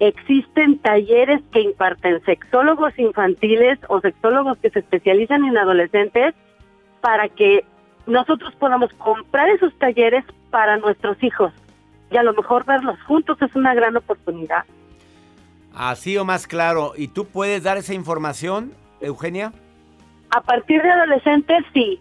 existen 0.00 0.78
talleres 0.78 1.40
que 1.52 1.60
imparten 1.60 2.22
sexólogos 2.24 2.98
infantiles 2.98 3.78
o 3.88 4.00
sexólogos 4.00 4.58
que 4.58 4.70
se 4.70 4.80
especializan 4.80 5.44
en 5.44 5.56
adolescentes 5.56 6.34
para 7.00 7.28
que 7.28 7.64
nosotros 8.06 8.54
podamos 8.56 8.92
comprar 8.94 9.48
esos 9.48 9.76
talleres 9.78 10.24
para 10.50 10.76
nuestros 10.76 11.22
hijos. 11.22 11.52
Y 12.10 12.16
a 12.16 12.22
lo 12.22 12.34
mejor 12.34 12.64
verlos 12.64 13.00
juntos 13.02 13.40
es 13.42 13.54
una 13.56 13.74
gran 13.74 13.96
oportunidad. 13.96 14.64
Así 15.74 16.16
o 16.16 16.24
más 16.24 16.46
claro. 16.46 16.92
¿Y 16.96 17.08
tú 17.08 17.26
puedes 17.26 17.62
dar 17.62 17.76
esa 17.76 17.94
información, 17.94 18.72
Eugenia? 19.00 19.52
A 20.30 20.40
partir 20.40 20.82
de 20.82 20.90
adolescentes, 20.90 21.64
sí. 21.74 22.00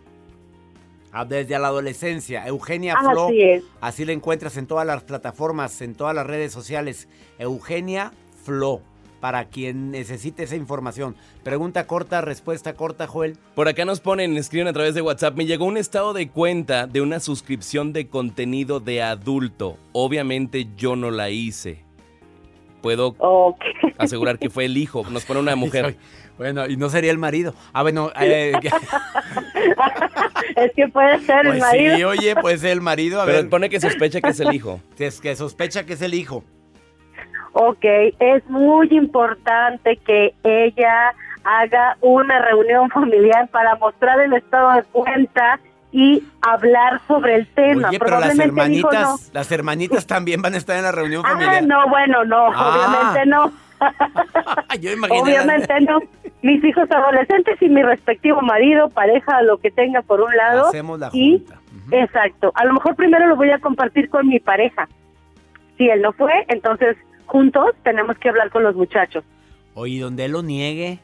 Ah, 1.17 1.23
Desde 1.23 1.57
la 1.57 1.67
adolescencia. 1.67 2.45
Eugenia 2.45 2.93
Así 2.97 3.09
Flo. 3.09 3.29
es. 3.31 3.63
Así 3.79 4.03
la 4.03 4.11
encuentras 4.11 4.57
en 4.57 4.67
todas 4.67 4.85
las 4.85 5.01
plataformas, 5.03 5.81
en 5.81 5.95
todas 5.95 6.13
las 6.13 6.27
redes 6.27 6.51
sociales. 6.51 7.07
Eugenia 7.39 8.11
Flo. 8.43 8.81
Para 9.21 9.45
quien 9.45 9.91
necesite 9.91 10.43
esa 10.43 10.57
información. 10.57 11.15
Pregunta 11.41 11.87
corta, 11.87 12.19
respuesta 12.21 12.73
corta, 12.73 13.07
Joel. 13.07 13.37
Por 13.55 13.67
acá 13.69 13.85
nos 13.85 14.01
ponen, 14.01 14.35
escriben 14.37 14.67
a 14.67 14.73
través 14.73 14.93
de 14.93 15.01
WhatsApp, 15.01 15.35
me 15.35 15.45
llegó 15.45 15.65
un 15.65 15.77
estado 15.77 16.13
de 16.13 16.27
cuenta 16.29 16.85
de 16.85 17.01
una 17.01 17.19
suscripción 17.21 17.91
de 17.93 18.07
contenido 18.07 18.81
de 18.81 19.01
adulto. 19.01 19.77
Obviamente 19.93 20.67
yo 20.77 20.95
no 20.97 21.09
la 21.11 21.29
hice. 21.31 21.79
Puedo 22.81 23.15
asegurar 23.97 24.37
que 24.37 24.51
fue 24.51 24.65
el 24.65 24.77
hijo, 24.77 25.03
nos 25.09 25.25
pone 25.25 25.39
una 25.39 25.55
mujer. 25.55 25.97
Bueno, 26.37 26.67
y 26.67 26.77
no 26.77 26.89
sería 26.89 27.11
el 27.11 27.17
marido. 27.17 27.53
Ah, 27.73 27.81
bueno. 27.81 28.11
eh, 28.19 28.53
es 30.55 30.71
que 30.75 30.87
puede 30.89 31.19
ser 31.19 31.45
el 31.45 31.51
pues 31.53 31.59
marido. 31.61 31.95
sí, 31.95 32.03
oye, 32.03 32.35
pues 32.35 32.63
el 32.63 32.81
marido. 32.81 33.21
A 33.21 33.25
Pero 33.25 33.37
ver. 33.39 33.49
pone 33.49 33.69
que 33.69 33.79
sospecha 33.79 34.21
que 34.21 34.29
es 34.29 34.39
el 34.39 34.53
hijo. 34.53 34.79
Es 34.97 35.21
que 35.21 35.35
sospecha 35.35 35.85
que 35.85 35.93
es 35.93 36.01
el 36.01 36.13
hijo. 36.13 36.43
Ok, 37.53 37.85
es 38.19 38.43
muy 38.49 38.87
importante 38.91 39.97
que 40.05 40.33
ella 40.43 41.13
haga 41.45 41.97
una 42.01 42.41
reunión 42.41 42.89
familiar 42.89 43.47
para 43.49 43.75
mostrar 43.75 44.19
el 44.19 44.33
estado 44.33 44.71
de 44.73 44.83
cuenta 44.83 45.59
y 45.91 46.21
hablar 46.41 46.99
sobre 47.07 47.35
el 47.35 47.47
tema. 47.47 47.87
Oye, 47.89 47.99
pero 47.99 48.19
las 48.19 48.37
hermanitas, 48.37 49.29
las 49.31 49.49
hermanitas 49.51 50.05
también 50.05 50.41
van 50.41 50.55
a 50.55 50.57
estar 50.57 50.75
en 50.75 50.83
la 50.83 50.91
reunión 50.91 51.21
no. 51.23 51.29
familiar. 51.29 51.55
Ah, 51.57 51.61
no, 51.61 51.87
bueno, 51.87 52.25
no, 52.25 52.47
Ah. 52.53 53.11
obviamente 53.13 53.29
no. 53.29 53.53
Yo 54.79 54.91
Obviamente 55.09 55.81
no. 55.81 55.99
Mis 56.41 56.63
hijos 56.63 56.89
adolescentes 56.91 57.61
y 57.61 57.69
mi 57.69 57.81
respectivo 57.81 58.41
marido, 58.41 58.89
pareja, 58.89 59.41
lo 59.41 59.57
que 59.57 59.71
tenga 59.71 60.01
por 60.01 60.21
un 60.21 60.35
lado. 60.35 60.67
Hacemos 60.67 60.99
la 60.99 61.09
y, 61.13 61.43
Exacto. 61.91 62.51
A 62.55 62.65
lo 62.65 62.73
mejor 62.73 62.95
primero 62.95 63.27
lo 63.27 63.35
voy 63.35 63.51
a 63.51 63.59
compartir 63.59 64.09
con 64.09 64.27
mi 64.27 64.39
pareja. 64.39 64.87
Si 65.77 65.89
él 65.89 66.01
no 66.01 66.13
fue, 66.13 66.31
entonces 66.47 66.95
juntos 67.25 67.71
tenemos 67.83 68.17
que 68.17 68.29
hablar 68.29 68.49
con 68.49 68.63
los 68.63 68.75
muchachos. 68.75 69.23
Oye, 69.73 69.99
donde 69.99 70.25
él 70.25 70.31
lo 70.31 70.41
niegue. 70.43 70.99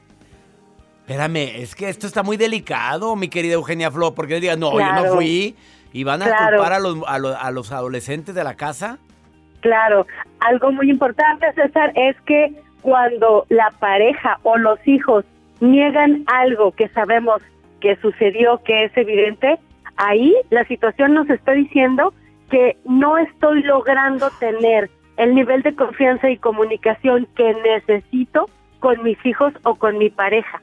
Espérame, 1.01 1.37
es 1.61 1.75
que 1.75 1.89
esto 1.89 2.07
está 2.07 2.23
muy 2.23 2.37
delicado, 2.37 3.15
mi 3.15 3.27
querida 3.27 3.53
Eugenia 3.55 3.91
Flo, 3.91 4.13
porque 4.15 4.35
él 4.35 4.41
diga, 4.41 4.55
no, 4.55 4.79
yo 4.79 4.93
no 4.93 5.05
fui. 5.15 5.55
Y 5.91 6.03
van 6.05 6.21
a 6.21 6.25
Claro. 6.25 6.57
culpar 6.57 6.73
a 6.73 6.79
los, 6.79 6.97
a, 7.05 7.19
los, 7.19 7.35
a 7.35 7.51
los 7.51 7.71
adolescentes 7.73 8.33
de 8.33 8.43
la 8.43 8.53
casa. 8.55 8.97
Claro, 9.61 10.05
algo 10.39 10.71
muy 10.71 10.89
importante, 10.89 11.51
César, 11.53 11.91
es 11.95 12.19
que 12.21 12.51
cuando 12.81 13.45
la 13.49 13.71
pareja 13.79 14.39
o 14.43 14.57
los 14.57 14.79
hijos 14.87 15.23
niegan 15.59 16.23
algo 16.27 16.71
que 16.71 16.87
sabemos 16.89 17.41
que 17.79 17.95
sucedió, 17.97 18.61
que 18.63 18.85
es 18.85 18.97
evidente, 18.97 19.59
ahí 19.97 20.35
la 20.49 20.65
situación 20.65 21.13
nos 21.13 21.29
está 21.29 21.51
diciendo 21.53 22.13
que 22.49 22.75
no 22.85 23.17
estoy 23.17 23.63
logrando 23.63 24.29
tener 24.39 24.89
el 25.17 25.35
nivel 25.35 25.61
de 25.61 25.75
confianza 25.75 26.29
y 26.29 26.37
comunicación 26.37 27.27
que 27.35 27.53
necesito 27.53 28.49
con 28.79 29.03
mis 29.03 29.23
hijos 29.25 29.53
o 29.63 29.75
con 29.75 29.97
mi 29.97 30.09
pareja. 30.09 30.61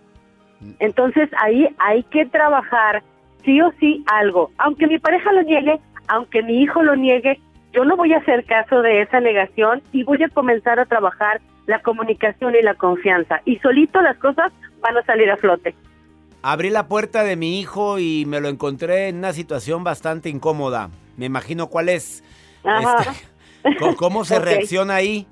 Entonces 0.81 1.29
ahí 1.41 1.69
hay 1.79 2.03
que 2.05 2.27
trabajar 2.27 3.03
sí 3.45 3.61
o 3.61 3.71
sí 3.79 4.05
algo. 4.07 4.51
Aunque 4.59 4.89
mi 4.89 4.99
pareja 4.99 5.33
lo 5.33 5.43
niegue, 5.43 5.79
aunque 6.09 6.43
mi 6.43 6.61
hijo 6.61 6.83
lo 6.83 6.97
niegue, 6.97 7.41
yo 7.73 7.85
no 7.85 7.97
voy 7.97 8.13
a 8.13 8.19
hacer 8.19 8.45
caso 8.45 8.83
de 8.83 9.03
esa 9.03 9.21
negación 9.21 9.83
y 9.93 10.03
voy 10.05 10.23
a 10.23 10.29
comenzar 10.29 10.81
a 10.81 10.87
trabajar 10.87 11.41
la 11.67 11.81
comunicación 11.81 12.55
y 12.55 12.63
la 12.63 12.75
confianza. 12.75 13.41
Y 13.45 13.59
solito 13.59 14.01
las 14.01 14.17
cosas 14.19 14.53
van 14.81 14.97
a 14.97 15.03
salir 15.03 15.31
a 15.31 15.37
flote. 15.37 15.75
Abrí 16.43 16.71
la 16.71 16.87
puerta 16.89 17.25
de 17.25 17.37
mi 17.37 17.61
hijo 17.61 17.99
y 17.99 18.25
me 18.27 18.41
lo 18.41 18.49
encontré 18.49 19.09
en 19.09 19.19
una 19.19 19.33
situación 19.33 19.85
bastante 19.85 20.29
incómoda. 20.29 20.89
Me 21.17 21.27
imagino 21.27 21.67
cuál 21.67 21.89
es. 21.89 22.25
Ajá. 22.65 23.13
Este, 23.65 23.97
¿cómo, 23.97 24.25
se 24.25 24.39
reacciona 24.39 24.95
ahí? 24.95 25.27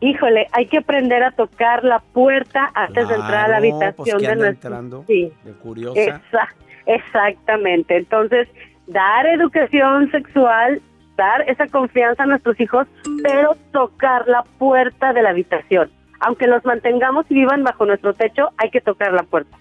Híjole, 0.00 0.46
hay 0.52 0.66
que 0.66 0.78
aprender 0.78 1.22
a 1.22 1.30
tocar 1.30 1.84
la 1.84 2.00
puerta 2.00 2.70
antes 2.74 3.08
de 3.08 3.14
entrar 3.14 3.46
a 3.46 3.48
la 3.48 3.58
Claro, 3.60 3.76
habitación 3.76 3.94
pues, 3.96 4.14
¿qué 4.14 4.28
de 4.28 4.36
nuestro. 4.36 4.48
entrando? 4.68 5.04
Sí. 5.06 5.32
De 5.44 5.52
curiosa. 5.52 6.00
Exa- 6.00 6.48
exactamente. 6.86 7.96
Entonces, 7.96 8.48
dar 8.88 9.26
educación 9.26 10.10
sexual, 10.10 10.80
dar 11.22 11.48
esa 11.48 11.66
confianza 11.68 12.24
a 12.24 12.26
nuestros 12.26 12.58
hijos, 12.60 12.86
pero 13.22 13.56
tocar 13.72 14.26
la 14.26 14.42
puerta 14.58 15.12
de 15.12 15.22
la 15.22 15.30
habitación. 15.30 15.90
Aunque 16.20 16.46
los 16.46 16.64
mantengamos 16.64 17.26
y 17.28 17.34
vivan 17.34 17.64
bajo 17.64 17.86
nuestro 17.86 18.14
techo, 18.14 18.50
hay 18.56 18.70
que 18.70 18.80
tocar 18.80 19.12
la 19.12 19.22
puerta. 19.22 19.56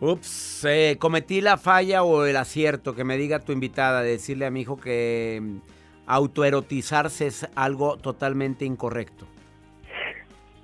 Ups, 0.00 0.64
eh, 0.68 0.96
cometí 0.98 1.40
la 1.40 1.56
falla 1.56 2.02
o 2.02 2.26
el 2.26 2.36
acierto 2.36 2.94
que 2.94 3.04
me 3.04 3.16
diga 3.16 3.40
tu 3.40 3.52
invitada, 3.52 4.02
de 4.02 4.10
decirle 4.10 4.46
a 4.46 4.50
mi 4.50 4.60
hijo 4.60 4.76
que 4.76 5.40
mm, 5.40 5.56
autoerotizarse 6.06 7.26
es 7.26 7.48
algo 7.54 7.96
totalmente 7.96 8.64
incorrecto. 8.64 9.26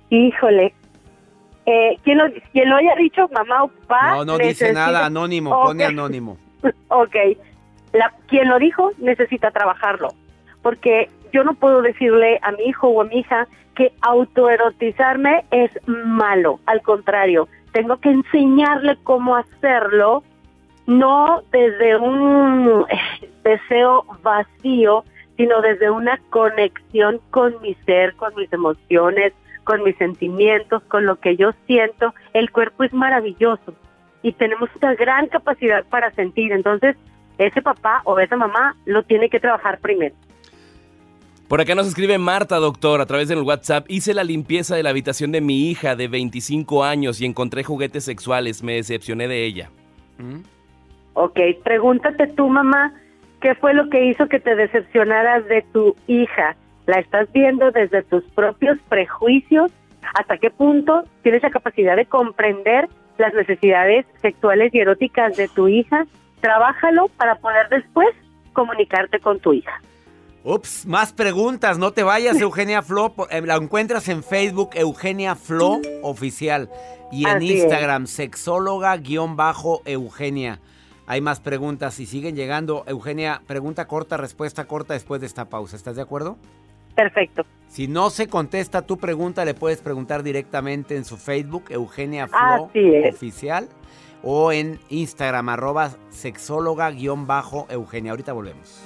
Híjole, 0.09 0.73
Eh, 1.65 1.97
quien, 2.03 2.17
lo, 2.17 2.25
haya 2.75 2.95
dicho, 2.97 3.27
mamá 3.33 3.63
o 3.63 3.67
papá. 3.69 4.17
No, 4.17 4.25
no 4.25 4.37
dice 4.37 4.73
nada, 4.73 5.05
anónimo, 5.05 5.49
pone 5.63 5.85
anónimo. 5.85 6.37
ok. 6.89 7.15
La, 7.93 8.13
quien 8.27 8.49
lo 8.49 8.59
dijo 8.59 8.91
necesita 8.97 9.51
trabajarlo. 9.51 10.09
Porque 10.61 11.09
yo 11.31 11.43
no 11.43 11.53
puedo 11.53 11.81
decirle 11.81 12.39
a 12.41 12.51
mi 12.51 12.63
hijo 12.65 12.89
o 12.89 13.01
a 13.01 13.05
mi 13.05 13.19
hija 13.19 13.47
que 13.75 13.91
autoerotizarme 14.01 15.45
es 15.51 15.71
malo. 15.87 16.59
Al 16.65 16.81
contrario, 16.81 17.47
tengo 17.71 17.97
que 17.97 18.09
enseñarle 18.09 18.97
cómo 19.03 19.35
hacerlo, 19.35 20.23
no 20.85 21.41
desde 21.51 21.97
un 21.97 22.85
deseo 23.43 24.05
vacío, 24.21 25.03
sino 25.37 25.61
desde 25.61 25.89
una 25.89 26.19
conexión 26.29 27.19
con 27.31 27.59
mi 27.61 27.73
ser, 27.85 28.15
con 28.15 28.35
mis 28.35 28.51
emociones, 28.53 29.33
con 29.63 29.83
mis 29.83 29.95
sentimientos, 29.97 30.83
con 30.83 31.05
lo 31.05 31.15
que 31.15 31.35
yo 31.35 31.51
siento. 31.65 32.13
El 32.33 32.51
cuerpo 32.51 32.83
es 32.83 32.93
maravilloso 32.93 33.73
y 34.21 34.33
tenemos 34.33 34.69
una 34.81 34.93
gran 34.93 35.27
capacidad 35.27 35.83
para 35.85 36.11
sentir. 36.11 36.51
Entonces, 36.51 36.95
ese 37.37 37.61
papá 37.61 38.01
o 38.05 38.19
esa 38.19 38.35
mamá 38.35 38.75
lo 38.85 39.03
tiene 39.03 39.29
que 39.29 39.39
trabajar 39.39 39.79
primero. 39.79 40.15
Por 41.47 41.61
acá 41.61 41.75
nos 41.75 41.87
escribe 41.87 42.17
Marta, 42.17 42.55
doctor, 42.55 43.01
a 43.01 43.05
través 43.05 43.27
del 43.27 43.41
WhatsApp. 43.41 43.85
Hice 43.87 44.13
la 44.13 44.23
limpieza 44.23 44.75
de 44.75 44.83
la 44.83 44.89
habitación 44.89 45.31
de 45.31 45.41
mi 45.41 45.69
hija 45.69 45.95
de 45.95 46.07
25 46.07 46.83
años 46.83 47.21
y 47.21 47.25
encontré 47.25 47.63
juguetes 47.63 48.05
sexuales. 48.05 48.63
Me 48.63 48.73
decepcioné 48.73 49.27
de 49.27 49.45
ella. 49.45 49.69
Ok, 51.13 51.39
pregúntate 51.63 52.27
tú, 52.27 52.49
mamá, 52.49 52.93
¿qué 53.41 53.55
fue 53.55 53.73
lo 53.73 53.89
que 53.89 54.05
hizo 54.05 54.27
que 54.27 54.39
te 54.39 54.55
decepcionaras 54.55 55.45
de 55.47 55.63
tu 55.73 55.95
hija? 56.07 56.55
¿La 56.87 56.99
estás 56.99 57.31
viendo 57.31 57.71
desde 57.71 58.01
tus 58.03 58.23
propios 58.31 58.79
prejuicios? 58.89 59.71
¿Hasta 60.15 60.37
qué 60.37 60.49
punto 60.49 61.03
tienes 61.21 61.43
la 61.43 61.51
capacidad 61.51 61.95
de 61.95 62.05
comprender 62.05 62.89
las 63.17 63.33
necesidades 63.33 64.05
sexuales 64.21 64.73
y 64.73 64.79
eróticas 64.79 65.37
de 65.37 65.47
tu 65.49 65.67
hija? 65.67 66.05
Trabájalo 66.43 67.07
para 67.17 67.35
poder 67.35 67.69
después 67.69 68.09
comunicarte 68.51 69.19
con 69.21 69.39
tu 69.39 69.53
hija. 69.53 69.81
Ups, 70.43 70.85
más 70.85 71.13
preguntas, 71.13 71.77
no 71.77 71.91
te 71.93 72.03
vayas, 72.03 72.37
Eugenia 72.41 72.81
Flo. 72.81 73.13
eh, 73.29 73.39
La 73.41 73.55
encuentras 73.55 74.09
en 74.09 74.23
Facebook, 74.23 74.71
Eugenia 74.73 75.35
Flo 75.35 75.79
Oficial. 76.01 76.69
Y 77.13 77.25
en 77.29 77.37
Así. 77.37 77.59
Instagram, 77.61 78.07
sexóloga-eugenia. 78.07 80.59
Hay 81.07 81.21
más 81.21 81.39
preguntas 81.39 81.97
y 82.01 82.05
siguen 82.05 82.35
llegando. 82.35 82.83
Eugenia, 82.87 83.41
pregunta 83.47 83.87
corta, 83.87 84.17
respuesta 84.17 84.65
corta 84.65 84.95
después 84.95 85.21
de 85.21 85.27
esta 85.27 85.45
pausa. 85.45 85.77
¿Estás 85.77 85.95
de 85.95 86.01
acuerdo? 86.01 86.35
Perfecto. 86.95 87.43
Si 87.69 87.87
no 87.87 88.09
se 88.09 88.27
contesta 88.27 88.81
tu 88.81 88.97
pregunta, 88.97 89.45
le 89.45 89.53
puedes 89.53 89.79
preguntar 89.81 90.23
directamente 90.23 90.97
en 90.97 91.05
su 91.05 91.15
Facebook, 91.17 91.63
Eugenia 91.69 92.27
Flo. 92.27 92.69
Oficial, 93.09 93.69
o 94.23 94.51
en 94.51 94.79
Instagram, 94.89 95.49
arroba 95.49 95.91
sexóloga-eugenia. 96.09 98.11
Ahorita 98.11 98.33
volvemos. 98.33 98.81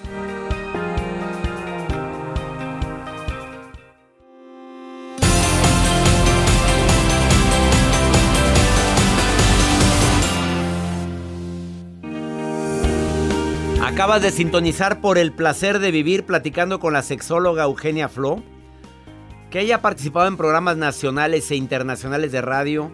Acabas 13.97 14.21
de 14.21 14.29
sintonizar 14.29 15.01
por 15.01 15.17
el 15.17 15.31
placer 15.31 15.79
de 15.79 15.89
vivir 15.89 16.23
platicando 16.23 16.79
con 16.79 16.93
la 16.93 17.01
sexóloga 17.01 17.63
Eugenia 17.63 18.09
Flo, 18.09 18.43
que 19.49 19.61
ella 19.61 19.77
ha 19.77 19.81
participado 19.81 20.27
en 20.27 20.37
programas 20.37 20.77
nacionales 20.77 21.49
e 21.49 21.55
internacionales 21.55 22.31
de 22.31 22.41
radio 22.41 22.91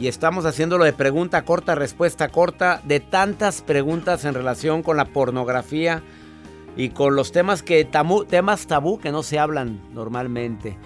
y 0.00 0.08
estamos 0.08 0.46
haciéndolo 0.46 0.84
de 0.84 0.94
pregunta 0.94 1.44
corta, 1.44 1.74
respuesta 1.74 2.28
corta, 2.28 2.80
de 2.84 3.00
tantas 3.00 3.60
preguntas 3.60 4.24
en 4.24 4.32
relación 4.32 4.82
con 4.82 4.96
la 4.96 5.04
pornografía 5.04 6.02
y 6.74 6.88
con 6.88 7.14
los 7.14 7.32
temas 7.32 7.62
que 7.62 7.84
temas 7.84 8.66
tabú 8.66 8.98
que 8.98 9.12
no 9.12 9.22
se 9.22 9.38
hablan 9.38 9.78
normalmente. 9.92 10.78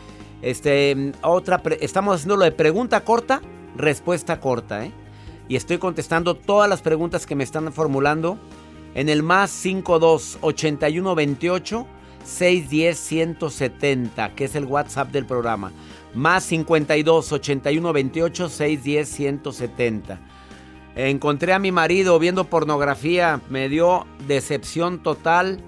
Este, 0.42 1.12
otra 1.22 1.62
estamos 1.80 2.16
haciéndolo 2.16 2.44
de 2.44 2.50
pregunta 2.50 3.02
corta, 3.02 3.40
respuesta 3.76 4.40
corta, 4.40 4.84
¿eh? 4.84 4.92
Y 5.48 5.54
estoy 5.54 5.78
contestando 5.78 6.34
todas 6.34 6.68
las 6.68 6.82
preguntas 6.82 7.24
que 7.24 7.36
me 7.36 7.44
están 7.44 7.72
formulando 7.72 8.36
en 8.96 9.08
el 9.08 9.22
más 9.22 9.50
52 9.50 10.38
81 10.40 11.14
28 11.14 11.86
610 12.24 12.98
170, 12.98 14.34
que 14.34 14.44
es 14.44 14.54
el 14.54 14.64
WhatsApp 14.64 15.10
del 15.10 15.26
programa. 15.26 15.72
Más 16.14 16.44
52 16.44 17.32
81 17.32 17.92
28 17.92 18.48
610 18.48 19.08
170. 19.08 20.20
Encontré 20.96 21.52
a 21.52 21.58
mi 21.58 21.72
marido 21.72 22.18
viendo 22.18 22.44
pornografía, 22.44 23.40
me 23.48 23.68
dio 23.68 24.06
decepción 24.28 25.02
total 25.02 25.60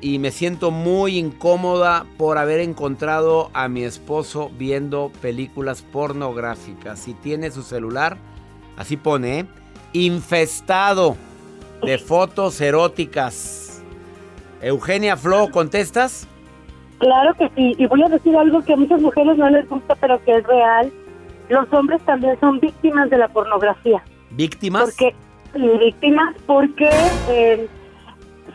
y 0.00 0.18
me 0.18 0.30
siento 0.32 0.70
muy 0.70 1.18
incómoda 1.18 2.06
por 2.16 2.38
haber 2.38 2.60
encontrado 2.60 3.50
a 3.52 3.68
mi 3.68 3.84
esposo 3.84 4.50
viendo 4.58 5.12
películas 5.20 5.82
pornográficas. 5.82 6.98
Si 6.98 7.14
tiene 7.14 7.50
su 7.50 7.62
celular, 7.62 8.16
así 8.76 8.96
pone, 8.96 9.40
¿eh? 9.40 9.46
infestado 9.92 11.16
de 11.82 11.98
fotos 11.98 12.60
eróticas. 12.60 13.69
Eugenia 14.62 15.16
Flo, 15.16 15.50
¿contestas? 15.50 16.28
Claro 16.98 17.34
que 17.34 17.48
sí, 17.56 17.74
y 17.78 17.86
voy 17.86 18.02
a 18.02 18.08
decir 18.08 18.36
algo 18.36 18.62
que 18.62 18.74
a 18.74 18.76
muchas 18.76 19.00
mujeres 19.00 19.36
no 19.38 19.48
les 19.48 19.68
gusta, 19.68 19.94
pero 19.94 20.22
que 20.24 20.36
es 20.36 20.46
real. 20.46 20.92
Los 21.48 21.72
hombres 21.72 22.00
también 22.02 22.38
son 22.40 22.60
víctimas 22.60 23.08
de 23.10 23.18
la 23.18 23.28
pornografía. 23.28 24.02
¿Víctimas? 24.30 24.82
Porque 24.82 25.14
víctimas 25.54 26.34
porque 26.46 26.88
eh, 27.30 27.66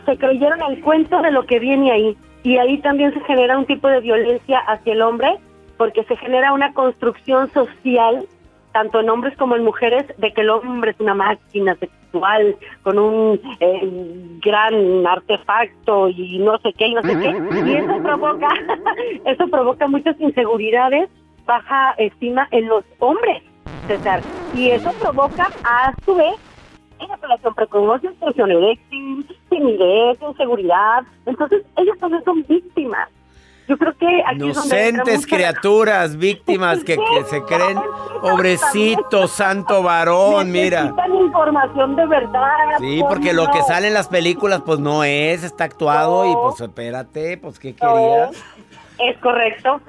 se 0.06 0.16
creyeron 0.16 0.62
el 0.70 0.80
cuento 0.80 1.20
de 1.22 1.30
lo 1.30 1.44
que 1.44 1.58
viene 1.58 1.90
ahí. 1.90 2.16
Y 2.42 2.56
ahí 2.58 2.78
también 2.78 3.12
se 3.12 3.20
genera 3.20 3.58
un 3.58 3.66
tipo 3.66 3.88
de 3.88 4.00
violencia 4.00 4.60
hacia 4.60 4.92
el 4.92 5.02
hombre, 5.02 5.36
porque 5.76 6.04
se 6.04 6.16
genera 6.16 6.52
una 6.52 6.72
construcción 6.72 7.52
social, 7.52 8.24
tanto 8.76 9.00
en 9.00 9.08
hombres 9.08 9.34
como 9.38 9.56
en 9.56 9.64
mujeres, 9.64 10.04
de 10.18 10.34
que 10.34 10.42
el 10.42 10.50
hombre 10.50 10.90
es 10.90 11.00
una 11.00 11.14
máquina 11.14 11.74
sexual 11.76 12.54
con 12.82 12.98
un 12.98 13.40
eh, 13.58 13.80
gran 14.44 15.06
artefacto 15.06 16.10
y 16.10 16.38
no 16.40 16.58
sé 16.58 16.74
qué 16.74 16.88
y 16.88 16.94
no 16.94 17.00
sé 17.00 17.18
qué. 17.18 17.62
Y 17.64 17.72
eso 17.72 17.96
provoca, 18.02 18.48
eso 19.24 19.48
provoca 19.48 19.88
muchas 19.88 20.20
inseguridades, 20.20 21.08
baja 21.46 21.92
estima 21.96 22.48
en 22.50 22.68
los 22.68 22.84
hombres, 22.98 23.42
César. 23.86 24.20
Y 24.54 24.68
eso 24.68 24.92
provoca, 25.00 25.48
a 25.64 25.94
su 26.04 26.14
vez, 26.14 26.36
ejaculación 27.00 27.54
precoz, 27.54 28.02
disfunción 28.02 28.50
eréctil, 28.50 29.26
timidez, 29.48 30.18
inseguridad. 30.20 31.02
Entonces, 31.24 31.64
ellos 31.78 31.96
también 31.98 32.22
son 32.24 32.44
víctimas. 32.46 33.08
Yo 33.68 33.76
creo 33.76 33.96
que 33.98 34.22
aquí 34.26 34.48
es 34.48 34.54
donde 34.56 34.88
entra 34.88 35.02
Inocentes 35.04 35.26
criaturas, 35.26 36.16
víctimas 36.18 36.84
que, 36.84 36.96
que 36.96 37.24
se 37.28 37.42
creen, 37.42 37.78
pobrecito 38.20 39.26
santo 39.26 39.82
varón, 39.82 40.50
mira. 40.50 40.84
Necesitan 40.84 41.14
información 41.14 41.96
de 41.96 42.06
verdad. 42.06 42.48
Sí, 42.78 43.00
porque 43.08 43.32
lo 43.32 43.50
que 43.50 43.62
sale 43.62 43.88
en 43.88 43.94
las 43.94 44.08
películas 44.08 44.62
pues 44.64 44.78
no 44.78 45.04
es, 45.04 45.42
está 45.42 45.64
actuado 45.64 46.30
y 46.30 46.34
pues 46.34 46.60
espérate, 46.60 47.38
pues 47.38 47.58
¿qué 47.58 47.74
querías? 47.74 48.30
Es 48.98 49.16
correcto. 49.18 49.80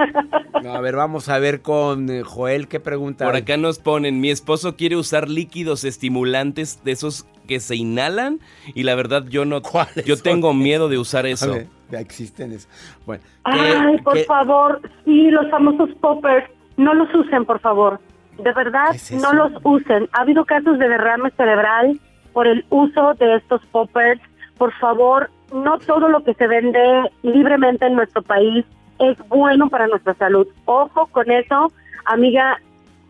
No, 0.64 0.74
a 0.74 0.82
ver, 0.82 0.96
vamos 0.96 1.30
a 1.30 1.40
ver 1.40 1.62
con 1.62 2.10
eh, 2.10 2.24
Joel, 2.24 2.68
¿qué 2.68 2.80
pregunta? 2.80 3.26
Por 3.26 3.36
hay? 3.36 3.42
acá 3.44 3.56
nos 3.58 3.80
ponen, 3.80 4.20
mi 4.20 4.30
esposo 4.32 4.76
quiere 4.76 4.96
usar 4.96 5.30
líquidos 5.30 5.84
estimulantes 5.84 6.84
de 6.84 6.92
esos 6.92 7.26
que 7.48 7.60
se 7.62 7.76
inhalan 7.78 8.40
y 8.76 8.84
la 8.84 8.96
verdad 8.96 9.24
yo 9.30 9.46
no, 9.46 9.62
yo 10.06 10.16
son 10.16 10.24
tengo 10.24 10.54
miedo 10.54 10.90
de 10.90 10.98
usar 10.98 11.26
eso. 11.26 11.54
ver, 11.54 11.68
ya 11.90 12.00
existen 12.02 12.52
eso. 12.52 12.68
Bueno, 13.06 13.24
Ay, 13.46 13.96
¿qué- 13.98 14.04
por 14.04 14.14
qué- 14.16 14.24
favor, 14.26 14.82
sí, 15.06 15.32
los 15.32 15.50
famosos 15.50 15.90
poppers, 16.02 16.50
no 16.76 16.94
los 16.94 17.14
usen, 17.16 17.46
por 17.46 17.60
favor. 17.62 18.00
De 18.44 18.52
verdad, 18.52 18.96
no 19.22 19.34
los 19.34 19.52
usen. 19.64 20.10
Ha 20.12 20.22
habido 20.22 20.44
casos 20.46 20.78
de 20.78 20.90
derrame 20.90 21.32
cerebral 21.32 22.00
por 22.34 22.46
el 22.46 22.66
uso 22.70 23.14
de 23.16 23.38
estos 23.38 23.66
poppers. 23.68 24.22
Por 24.58 24.72
favor, 24.74 25.30
no 25.54 25.80
todo 25.80 26.10
lo 26.10 26.24
que 26.24 26.34
se 26.36 26.46
vende 26.46 26.80
libremente 27.24 27.88
en 27.88 27.96
nuestro 27.96 28.22
país 28.22 28.66
es 29.00 29.18
bueno 29.30 29.70
para 29.70 29.88
nuestra 29.88 30.14
salud. 30.16 30.48
Ojo 30.66 31.08
con 31.08 31.30
eso, 31.32 31.72
amiga, 32.06 32.60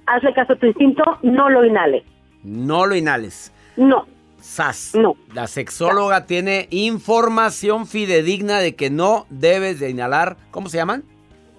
hazle 0.05 0.33
caso 0.33 0.53
a 0.53 0.55
tu 0.55 0.65
instinto, 0.67 1.03
no 1.21 1.49
lo 1.49 1.65
inhales. 1.65 2.03
No 2.43 2.85
lo 2.85 2.95
inhales. 2.95 3.51
No. 3.75 4.05
Sas. 4.39 4.93
No. 4.95 5.15
La 5.33 5.47
sexóloga 5.47 6.25
tiene 6.25 6.67
información 6.71 7.85
fidedigna 7.87 8.59
de 8.59 8.75
que 8.75 8.89
no 8.89 9.25
debes 9.29 9.79
de 9.79 9.89
inhalar. 9.89 10.37
¿Cómo 10.51 10.69
se 10.69 10.77
llaman? 10.77 11.03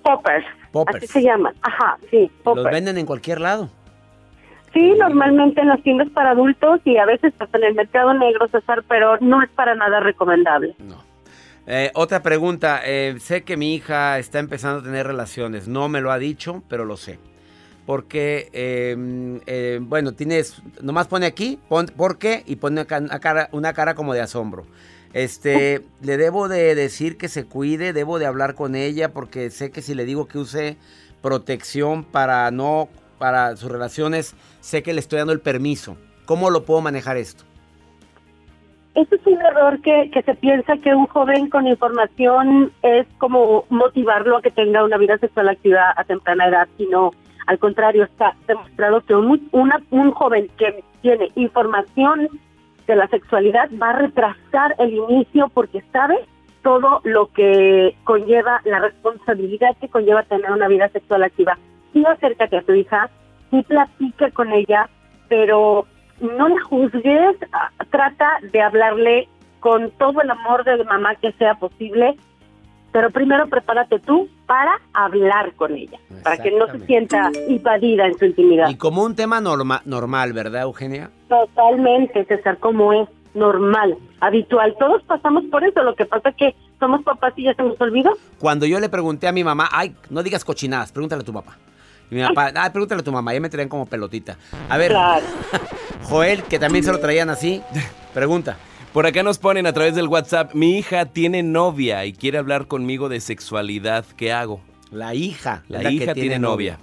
Poppers. 0.02 0.46
Poppers. 0.72 0.96
Así 1.04 1.06
se 1.06 1.22
llaman. 1.22 1.54
Ajá, 1.62 1.98
sí, 2.10 2.20
Los 2.20 2.42
poppers. 2.42 2.70
venden 2.72 2.96
en 2.98 3.06
cualquier 3.06 3.40
lado. 3.40 3.68
Sí, 4.72 4.92
normalmente 4.98 5.60
en 5.60 5.68
las 5.68 5.82
tiendas 5.82 6.08
para 6.10 6.30
adultos 6.30 6.80
y 6.84 6.98
a 6.98 7.06
veces 7.06 7.32
hasta 7.38 7.58
en 7.58 7.64
el 7.64 7.74
mercado 7.74 8.12
negro, 8.14 8.48
César, 8.48 8.84
pero 8.86 9.16
no 9.20 9.42
es 9.42 9.48
para 9.50 9.74
nada 9.74 10.00
recomendable. 10.00 10.76
Eh, 11.70 11.90
otra 11.94 12.22
pregunta. 12.22 12.80
eh, 12.84 13.16
sé 13.20 13.44
que 13.44 13.56
mi 13.58 13.74
hija 13.74 14.18
está 14.18 14.38
empezando 14.38 14.80
a 14.80 14.82
tener 14.82 15.06
relaciones. 15.06 15.68
No 15.68 15.88
me 15.90 16.00
lo 16.00 16.10
ha 16.10 16.18
dicho, 16.18 16.62
pero 16.68 16.84
lo 16.84 16.96
sé. 16.96 17.20
porque, 17.86 18.50
eh, 18.52 18.96
eh, 19.46 19.80
bueno, 19.82 20.12
tienes, 20.12 20.62
nomás 20.82 21.08
pone 21.08 21.26
aquí, 21.26 21.58
pon, 21.68 21.86
¿por 21.96 22.18
qué? 22.18 22.44
Y 22.46 22.56
pone 22.56 22.82
acá 22.82 22.98
una 22.98 23.20
cara, 23.20 23.48
una 23.52 23.72
cara 23.74 23.94
como 23.94 24.14
de 24.14 24.20
asombro. 24.22 24.66
Este, 25.14 25.84
le 26.02 26.18
debo 26.18 26.48
de 26.48 26.74
decir 26.76 27.16
que 27.18 27.28
se 27.28 27.46
cuide, 27.46 27.94
debo 27.94 28.18
de 28.20 28.26
hablar 28.26 28.54
con 28.54 28.76
ella, 28.76 29.14
porque 29.14 29.50
sé 29.50 29.70
que 29.70 29.82
si 29.82 29.94
le 29.94 30.04
digo 30.06 30.28
que 30.28 30.38
use 30.38 30.78
protección 31.22 32.04
para 32.04 32.50
no, 32.50 32.90
para 33.18 33.56
sus 33.56 33.70
relaciones, 33.72 34.34
sé 34.60 34.82
que 34.82 34.94
le 34.94 35.00
estoy 35.00 35.18
dando 35.18 35.32
el 35.34 35.40
permiso. 35.40 35.96
¿Cómo 36.26 36.50
lo 36.50 36.64
puedo 36.66 36.82
manejar 36.82 37.16
esto? 37.16 37.47
Este 38.94 39.16
es 39.16 39.26
un 39.26 39.40
error 39.40 39.80
que, 39.80 40.10
que 40.12 40.22
se 40.22 40.34
piensa 40.34 40.76
que 40.78 40.94
un 40.94 41.06
joven 41.06 41.50
con 41.50 41.66
información 41.66 42.72
es 42.82 43.06
como 43.18 43.64
motivarlo 43.68 44.36
a 44.36 44.42
que 44.42 44.50
tenga 44.50 44.84
una 44.84 44.96
vida 44.96 45.18
sexual 45.18 45.48
activa 45.48 45.94
a 45.96 46.04
temprana 46.04 46.48
edad, 46.48 46.68
sino 46.76 47.12
al 47.48 47.58
contrario, 47.58 48.04
está 48.04 48.34
demostrado 48.46 49.00
que 49.00 49.14
un, 49.14 49.48
una, 49.52 49.80
un 49.90 50.10
joven 50.10 50.48
que 50.58 50.84
tiene 51.00 51.30
información 51.34 52.28
de 52.86 52.94
la 52.94 53.08
sexualidad 53.08 53.70
va 53.80 53.90
a 53.90 54.00
retrasar 54.00 54.74
el 54.78 54.92
inicio 54.92 55.48
porque 55.54 55.82
sabe 55.90 56.18
todo 56.62 57.00
lo 57.04 57.28
que 57.28 57.94
conlleva 58.04 58.60
la 58.64 58.80
responsabilidad 58.80 59.74
que 59.80 59.88
conlleva 59.88 60.24
tener 60.24 60.50
una 60.50 60.68
vida 60.68 60.90
sexual 60.90 61.22
activa. 61.22 61.56
Sí 61.94 62.04
acércate 62.04 62.58
a 62.58 62.62
tu 62.62 62.74
hija, 62.74 63.08
sí 63.50 63.62
platica 63.62 64.30
con 64.32 64.52
ella, 64.52 64.90
pero 65.30 65.86
no 66.20 66.48
la 66.48 66.60
juzgues, 66.62 67.36
ah, 67.52 67.70
trata 67.90 68.38
de 68.52 68.60
hablarle 68.60 69.28
con 69.60 69.90
todo 69.92 70.20
el 70.20 70.30
amor 70.30 70.64
de 70.64 70.82
mamá 70.84 71.14
que 71.16 71.32
sea 71.32 71.54
posible, 71.54 72.16
pero 72.92 73.10
primero 73.10 73.48
prepárate 73.48 73.98
tú 74.00 74.28
para 74.46 74.80
hablar 74.92 75.52
con 75.54 75.74
ella, 75.74 75.98
para 76.22 76.38
que 76.38 76.50
no 76.50 76.66
se 76.68 76.80
sienta 76.86 77.30
invadida 77.48 78.06
en 78.06 78.18
su 78.18 78.24
intimidad. 78.24 78.68
Y 78.70 78.76
como 78.76 79.02
un 79.04 79.14
tema 79.14 79.40
norma, 79.40 79.82
normal, 79.84 80.32
¿verdad, 80.32 80.62
Eugenia? 80.62 81.10
Totalmente, 81.28 82.24
César, 82.24 82.58
como 82.58 82.92
es 82.92 83.08
normal, 83.34 83.96
habitual. 84.20 84.74
Todos 84.78 85.02
pasamos 85.02 85.44
por 85.46 85.64
eso, 85.64 85.82
lo 85.82 85.94
que 85.94 86.06
pasa 86.06 86.30
es 86.30 86.36
que 86.36 86.54
somos 86.80 87.02
papás 87.02 87.34
y 87.36 87.44
ya 87.44 87.54
se 87.54 87.62
nos 87.62 87.80
olvidó. 87.80 88.12
Cuando 88.38 88.66
yo 88.66 88.80
le 88.80 88.88
pregunté 88.88 89.28
a 89.28 89.32
mi 89.32 89.44
mamá, 89.44 89.68
ay, 89.70 89.94
no 90.10 90.22
digas 90.22 90.44
cochinadas, 90.44 90.92
pregúntale 90.92 91.22
a 91.22 91.26
tu 91.26 91.32
papá. 91.32 91.56
Y 92.10 92.14
mi 92.14 92.22
papá, 92.22 92.52
ay, 92.54 92.70
pregúntale 92.70 93.00
a 93.00 93.04
tu 93.04 93.12
mamá, 93.12 93.34
ya 93.34 93.40
me 93.40 93.48
traían 93.48 93.68
como 93.68 93.86
pelotita. 93.86 94.36
A 94.68 94.76
ver, 94.76 94.92
Joel, 96.02 96.42
que 96.44 96.58
también 96.58 96.84
se 96.84 96.92
lo 96.92 96.98
traían 97.00 97.30
así, 97.30 97.62
pregunta. 98.14 98.56
Por 98.92 99.06
acá 99.06 99.22
nos 99.22 99.38
ponen 99.38 99.66
a 99.66 99.72
través 99.72 99.94
del 99.94 100.08
WhatsApp, 100.08 100.54
mi 100.54 100.78
hija 100.78 101.06
tiene 101.06 101.42
novia 101.42 102.06
y 102.06 102.12
quiere 102.14 102.38
hablar 102.38 102.66
conmigo 102.66 103.08
de 103.08 103.20
sexualidad, 103.20 104.04
¿qué 104.16 104.32
hago? 104.32 104.60
La 104.90 105.14
hija. 105.14 105.62
La, 105.68 105.82
la 105.82 105.90
hija 105.90 106.14
tiene, 106.14 106.38
novia. 106.38 106.78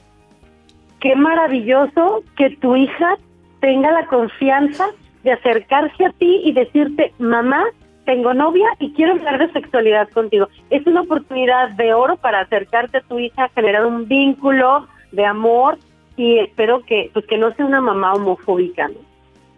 Qué 0.99 1.15
maravilloso 1.15 2.23
que 2.37 2.51
tu 2.57 2.75
hija 2.75 3.17
tenga 3.59 3.91
la 3.91 4.05
confianza 4.05 4.85
de 5.23 5.31
acercarse 5.31 6.05
a 6.05 6.11
ti 6.11 6.41
y 6.43 6.53
decirte, 6.53 7.11
mamá, 7.17 7.63
tengo 8.05 8.33
novia 8.35 8.67
y 8.79 8.93
quiero 8.93 9.13
hablar 9.13 9.39
de 9.39 9.51
sexualidad 9.51 10.07
contigo. 10.09 10.47
Es 10.69 10.85
una 10.85 11.01
oportunidad 11.01 11.71
de 11.71 11.93
oro 11.93 12.17
para 12.17 12.41
acercarte 12.41 12.99
a 12.99 13.01
tu 13.01 13.17
hija, 13.17 13.49
generar 13.55 13.87
un 13.87 14.07
vínculo 14.07 14.87
de 15.15 15.25
amor 15.25 15.77
y 16.17 16.39
espero 16.39 16.83
que 16.85 17.09
pues 17.13 17.25
que 17.25 17.37
no 17.37 17.53
sea 17.55 17.65
una 17.65 17.81
mamá 17.81 18.13
homofóbica 18.13 18.89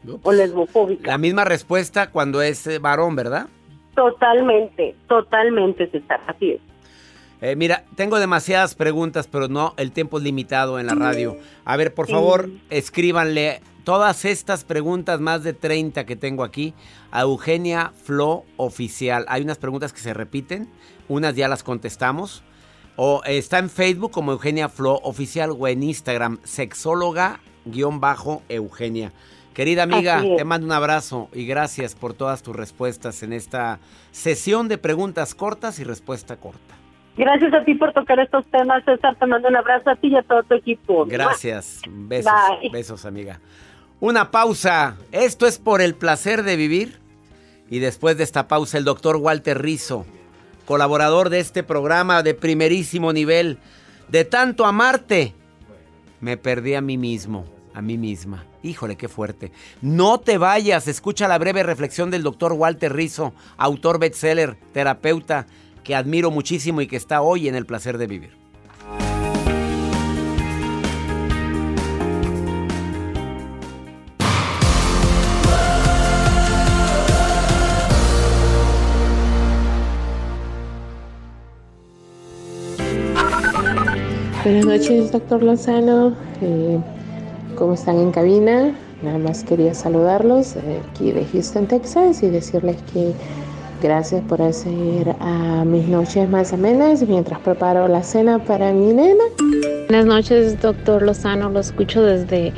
¿no? 0.03 0.19
o 0.23 0.31
lesbofóbica. 0.31 1.11
La 1.11 1.17
misma 1.17 1.43
respuesta 1.43 2.09
cuando 2.09 2.41
es 2.41 2.65
eh, 2.67 2.79
varón, 2.79 3.15
¿verdad? 3.15 3.47
Totalmente, 3.95 4.95
totalmente, 5.07 5.87
César, 5.89 6.21
así 6.27 6.51
es. 6.51 6.61
Eh, 7.41 7.55
mira, 7.55 7.83
tengo 7.95 8.19
demasiadas 8.19 8.73
preguntas, 8.73 9.27
pero 9.27 9.47
no, 9.47 9.73
el 9.77 9.91
tiempo 9.91 10.17
es 10.17 10.23
limitado 10.23 10.79
en 10.79 10.87
la 10.87 10.95
radio. 10.95 11.37
A 11.65 11.77
ver, 11.77 11.93
por 11.93 12.07
favor, 12.07 12.49
escríbanle 12.69 13.61
todas 13.83 14.25
estas 14.25 14.63
preguntas, 14.63 15.19
más 15.19 15.43
de 15.43 15.53
30 15.53 16.05
que 16.05 16.15
tengo 16.15 16.43
aquí, 16.43 16.73
a 17.11 17.21
Eugenia 17.21 17.91
Flo 18.03 18.43
Oficial. 18.57 19.25
Hay 19.27 19.43
unas 19.43 19.59
preguntas 19.59 19.93
que 19.93 19.99
se 19.99 20.13
repiten, 20.13 20.67
unas 21.07 21.35
ya 21.35 21.47
las 21.47 21.63
contestamos. 21.63 22.43
O 22.97 23.21
está 23.25 23.59
en 23.59 23.69
Facebook 23.69 24.11
como 24.11 24.31
Eugenia 24.31 24.69
Flo 24.69 24.99
Oficial 25.03 25.51
o 25.57 25.67
en 25.67 25.83
Instagram, 25.83 26.39
sexóloga-eugenia. 26.43 29.11
Querida 29.53 29.83
amiga, 29.83 30.23
te 30.35 30.43
mando 30.43 30.65
un 30.65 30.71
abrazo 30.71 31.29
y 31.31 31.45
gracias 31.45 31.93
por 31.93 32.15
todas 32.15 32.41
tus 32.43 32.55
respuestas 32.55 33.21
en 33.23 33.33
esta 33.33 33.79
sesión 34.11 34.67
de 34.67 34.79
preguntas 34.79 35.35
cortas 35.35 35.77
y 35.79 35.83
respuesta 35.83 36.37
corta. 36.37 36.73
Gracias 37.17 37.53
a 37.53 37.63
ti 37.63 37.75
por 37.75 37.93
tocar 37.93 38.19
estos 38.19 38.47
temas, 38.47 38.83
César. 38.83 39.15
Te 39.15 39.27
mando 39.27 39.47
un 39.47 39.55
abrazo 39.55 39.91
a 39.91 39.95
ti 39.95 40.07
y 40.07 40.15
a 40.15 40.23
todo 40.23 40.41
tu 40.43 40.55
equipo. 40.55 41.05
Gracias. 41.05 41.81
Besos, 41.87 42.33
Bye. 42.61 42.71
besos, 42.71 43.05
amiga. 43.05 43.39
Una 43.99 44.29
pausa. 44.29 44.95
Esto 45.11 45.47
es 45.47 45.57
por 45.59 45.81
el 45.81 45.95
placer 45.95 46.43
de 46.43 46.55
vivir. 46.55 46.99
Y 47.69 47.79
después 47.79 48.17
de 48.17 48.23
esta 48.23 48.47
pausa, 48.47 48.77
el 48.77 48.85
doctor 48.85 49.17
Walter 49.17 49.61
Rizzo, 49.61 50.05
colaborador 50.67 51.29
de 51.29 51.39
este 51.39 51.63
programa 51.63 52.21
de 52.21 52.35
primerísimo 52.35 53.13
nivel. 53.13 53.57
De 54.09 54.25
tanto 54.25 54.65
amarte, 54.65 55.33
me 56.19 56.35
perdí 56.37 56.75
a 56.75 56.81
mí 56.81 56.97
mismo, 56.97 57.45
a 57.73 57.81
mí 57.81 57.97
misma. 57.97 58.45
Híjole, 58.61 58.97
qué 58.97 59.07
fuerte. 59.07 59.53
No 59.81 60.19
te 60.19 60.37
vayas, 60.37 60.89
escucha 60.89 61.29
la 61.29 61.37
breve 61.37 61.63
reflexión 61.63 62.11
del 62.11 62.21
doctor 62.21 62.51
Walter 62.51 62.93
Rizzo, 62.93 63.33
autor 63.55 63.97
bestseller, 63.97 64.57
terapeuta, 64.73 65.47
que 65.85 65.95
admiro 65.95 66.31
muchísimo 66.31 66.81
y 66.81 66.87
que 66.87 66.97
está 66.97 67.21
hoy 67.21 67.47
en 67.47 67.55
el 67.55 67.65
placer 67.65 67.97
de 67.97 68.07
vivir. 68.07 68.37
Buenas 84.43 84.65
noches, 84.65 85.11
doctor 85.11 85.43
Lozano. 85.43 86.13
Eh, 86.41 86.79
¿Cómo 87.55 87.73
están 87.73 87.97
en 87.97 88.11
cabina? 88.11 88.75
Nada 89.01 89.17
más 89.17 89.43
quería 89.43 89.73
saludarlos 89.73 90.55
eh, 90.55 90.81
aquí 90.89 91.11
de 91.11 91.25
Houston, 91.25 91.67
Texas 91.67 92.23
y 92.23 92.29
decirles 92.29 92.77
que 92.93 93.13
gracias 93.81 94.23
por 94.23 94.41
hacer 94.41 95.15
a 95.19 95.65
mis 95.65 95.87
noches 95.87 96.29
más 96.29 96.53
amenas 96.53 97.05
mientras 97.07 97.39
preparo 97.39 97.87
la 97.87 98.03
cena 98.03 98.39
para 98.39 98.71
mi 98.73 98.93
nena. 98.93 99.23
Buenas 99.89 100.05
noches, 100.05 100.61
doctor 100.61 101.01
Lozano. 101.01 101.49
Lo 101.49 101.59
escucho 101.59 102.03
desde 102.03 102.53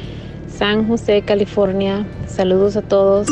San 0.60 0.90
José, 0.90 1.22
California. 1.22 2.06
Saludos 2.28 2.76
a 2.76 2.82
todos. 2.82 3.30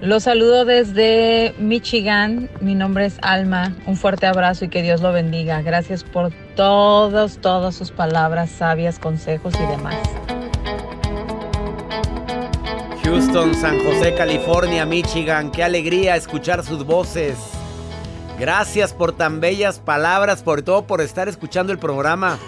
Los 0.00 0.22
saludo 0.22 0.64
desde 0.64 1.52
Michigan. 1.58 2.48
Mi 2.60 2.76
nombre 2.76 3.06
es 3.06 3.18
Alma. 3.22 3.74
Un 3.86 3.96
fuerte 3.96 4.28
abrazo 4.28 4.66
y 4.66 4.68
que 4.68 4.80
Dios 4.80 5.00
lo 5.00 5.12
bendiga. 5.12 5.62
Gracias 5.62 6.04
por 6.04 6.30
todas, 6.54 7.38
todas 7.38 7.74
sus 7.74 7.90
palabras 7.90 8.50
sabias, 8.50 9.00
consejos 9.00 9.52
y 9.56 9.66
demás. 9.66 9.96
Houston, 13.02 13.52
San 13.56 13.84
José, 13.84 14.14
California, 14.14 14.86
Michigan. 14.86 15.50
Qué 15.50 15.64
alegría 15.64 16.14
escuchar 16.14 16.64
sus 16.64 16.86
voces. 16.86 17.36
Gracias 18.38 18.94
por 18.94 19.10
tan 19.10 19.40
bellas 19.40 19.80
palabras, 19.80 20.44
por 20.44 20.62
todo 20.62 20.86
por 20.86 21.00
estar 21.00 21.28
escuchando 21.28 21.72
el 21.72 21.80
programa. 21.80 22.38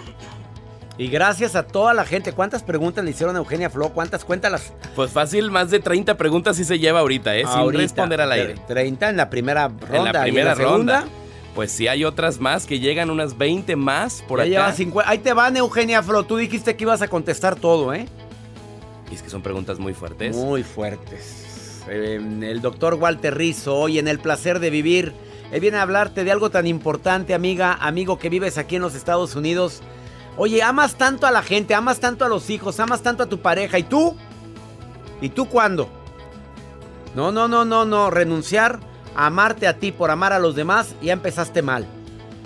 Y 0.97 1.07
gracias 1.07 1.55
a 1.55 1.63
toda 1.65 1.93
la 1.93 2.05
gente. 2.05 2.33
¿Cuántas 2.33 2.61
preguntas 2.61 3.03
le 3.03 3.11
hicieron 3.11 3.35
a 3.35 3.39
Eugenia 3.39 3.69
Flo? 3.69 3.89
¿Cuántas? 3.89 4.23
Cuéntalas. 4.23 4.73
Pues 4.95 5.11
fácil, 5.11 5.49
más 5.49 5.71
de 5.71 5.79
30 5.79 6.17
preguntas 6.17 6.55
sí 6.55 6.63
se 6.63 6.77
lleva 6.77 6.99
ahorita, 6.99 7.35
¿eh? 7.35 7.43
Ahorita, 7.45 7.71
Sin 7.71 7.79
responder 7.81 8.21
al 8.21 8.31
aire. 8.31 8.55
30 8.67 9.09
en 9.09 9.17
la 9.17 9.29
primera 9.29 9.69
ronda. 9.69 9.97
En 9.97 10.03
la 10.13 10.19
¿Y 10.27 10.31
primera 10.31 10.53
ronda. 10.55 11.05
Pues 11.55 11.71
sí, 11.71 11.87
hay 11.87 12.03
otras 12.03 12.39
más 12.39 12.65
que 12.65 12.79
llegan, 12.79 13.09
unas 13.09 13.37
20 13.37 13.75
más 13.75 14.23
por 14.27 14.39
Ya 14.39 14.43
acá. 14.43 14.49
lleva 14.51 14.71
50. 14.73 15.09
Ahí 15.09 15.17
te 15.19 15.33
van, 15.33 15.57
Eugenia 15.57 16.03
Flo. 16.03 16.23
Tú 16.23 16.37
dijiste 16.37 16.75
que 16.75 16.83
ibas 16.83 17.01
a 17.01 17.07
contestar 17.07 17.55
todo, 17.55 17.93
¿eh? 17.93 18.07
Y 19.11 19.15
es 19.15 19.23
que 19.23 19.29
son 19.29 19.41
preguntas 19.41 19.79
muy 19.79 19.93
fuertes. 19.93 20.35
Muy 20.35 20.63
fuertes. 20.63 21.81
Eh, 21.89 22.15
el 22.43 22.61
doctor 22.61 22.95
Walter 22.95 23.35
Rizzo, 23.35 23.75
hoy 23.75 23.99
en 23.99 24.07
El 24.07 24.19
Placer 24.19 24.59
de 24.59 24.69
Vivir. 24.69 25.13
Él 25.51 25.59
viene 25.59 25.77
a 25.77 25.83
hablarte 25.83 26.23
de 26.23 26.31
algo 26.31 26.49
tan 26.49 26.65
importante, 26.65 27.33
amiga, 27.35 27.73
amigo 27.79 28.17
que 28.17 28.29
vives 28.29 28.57
aquí 28.57 28.75
en 28.77 28.81
los 28.83 28.95
Estados 28.95 29.35
Unidos. 29.35 29.81
Oye, 30.37 30.63
amas 30.63 30.95
tanto 30.95 31.27
a 31.27 31.31
la 31.31 31.43
gente, 31.43 31.75
amas 31.75 31.99
tanto 31.99 32.25
a 32.25 32.29
los 32.29 32.49
hijos, 32.49 32.79
amas 32.79 33.03
tanto 33.03 33.23
a 33.23 33.27
tu 33.27 33.41
pareja. 33.41 33.77
¿Y 33.77 33.83
tú? 33.83 34.15
¿Y 35.21 35.29
tú 35.29 35.47
cuándo? 35.47 35.89
No, 37.15 37.31
no, 37.31 37.47
no, 37.47 37.65
no, 37.65 37.85
no. 37.85 38.09
Renunciar 38.09 38.79
a 39.15 39.27
amarte 39.27 39.67
a 39.67 39.77
ti 39.77 39.91
por 39.91 40.09
amar 40.11 40.33
a 40.33 40.39
los 40.39 40.55
demás, 40.55 40.95
ya 41.01 41.13
empezaste 41.13 41.61
mal. 41.61 41.85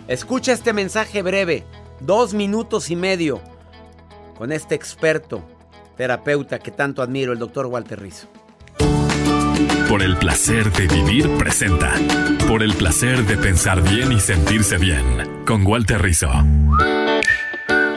Escucha 0.07 0.51
este 0.51 0.73
mensaje 0.73 1.21
breve, 1.21 1.65
dos 1.99 2.33
minutos 2.33 2.89
y 2.89 2.95
medio, 2.95 3.41
con 4.37 4.51
este 4.51 4.75
experto, 4.75 5.43
terapeuta 5.95 6.59
que 6.59 6.71
tanto 6.71 7.01
admiro, 7.01 7.33
el 7.33 7.39
doctor 7.39 7.65
Walter 7.65 8.01
Rizzo. 8.01 8.27
Por 9.89 10.01
el 10.01 10.17
placer 10.17 10.71
de 10.73 10.87
vivir 10.87 11.29
presenta. 11.37 11.93
Por 12.47 12.61
el 12.61 12.73
placer 12.73 13.25
de 13.25 13.37
pensar 13.37 13.81
bien 13.81 14.11
y 14.11 14.19
sentirse 14.19 14.77
bien. 14.77 15.43
Con 15.45 15.65
Walter 15.65 16.01
Rizzo. 16.01 16.29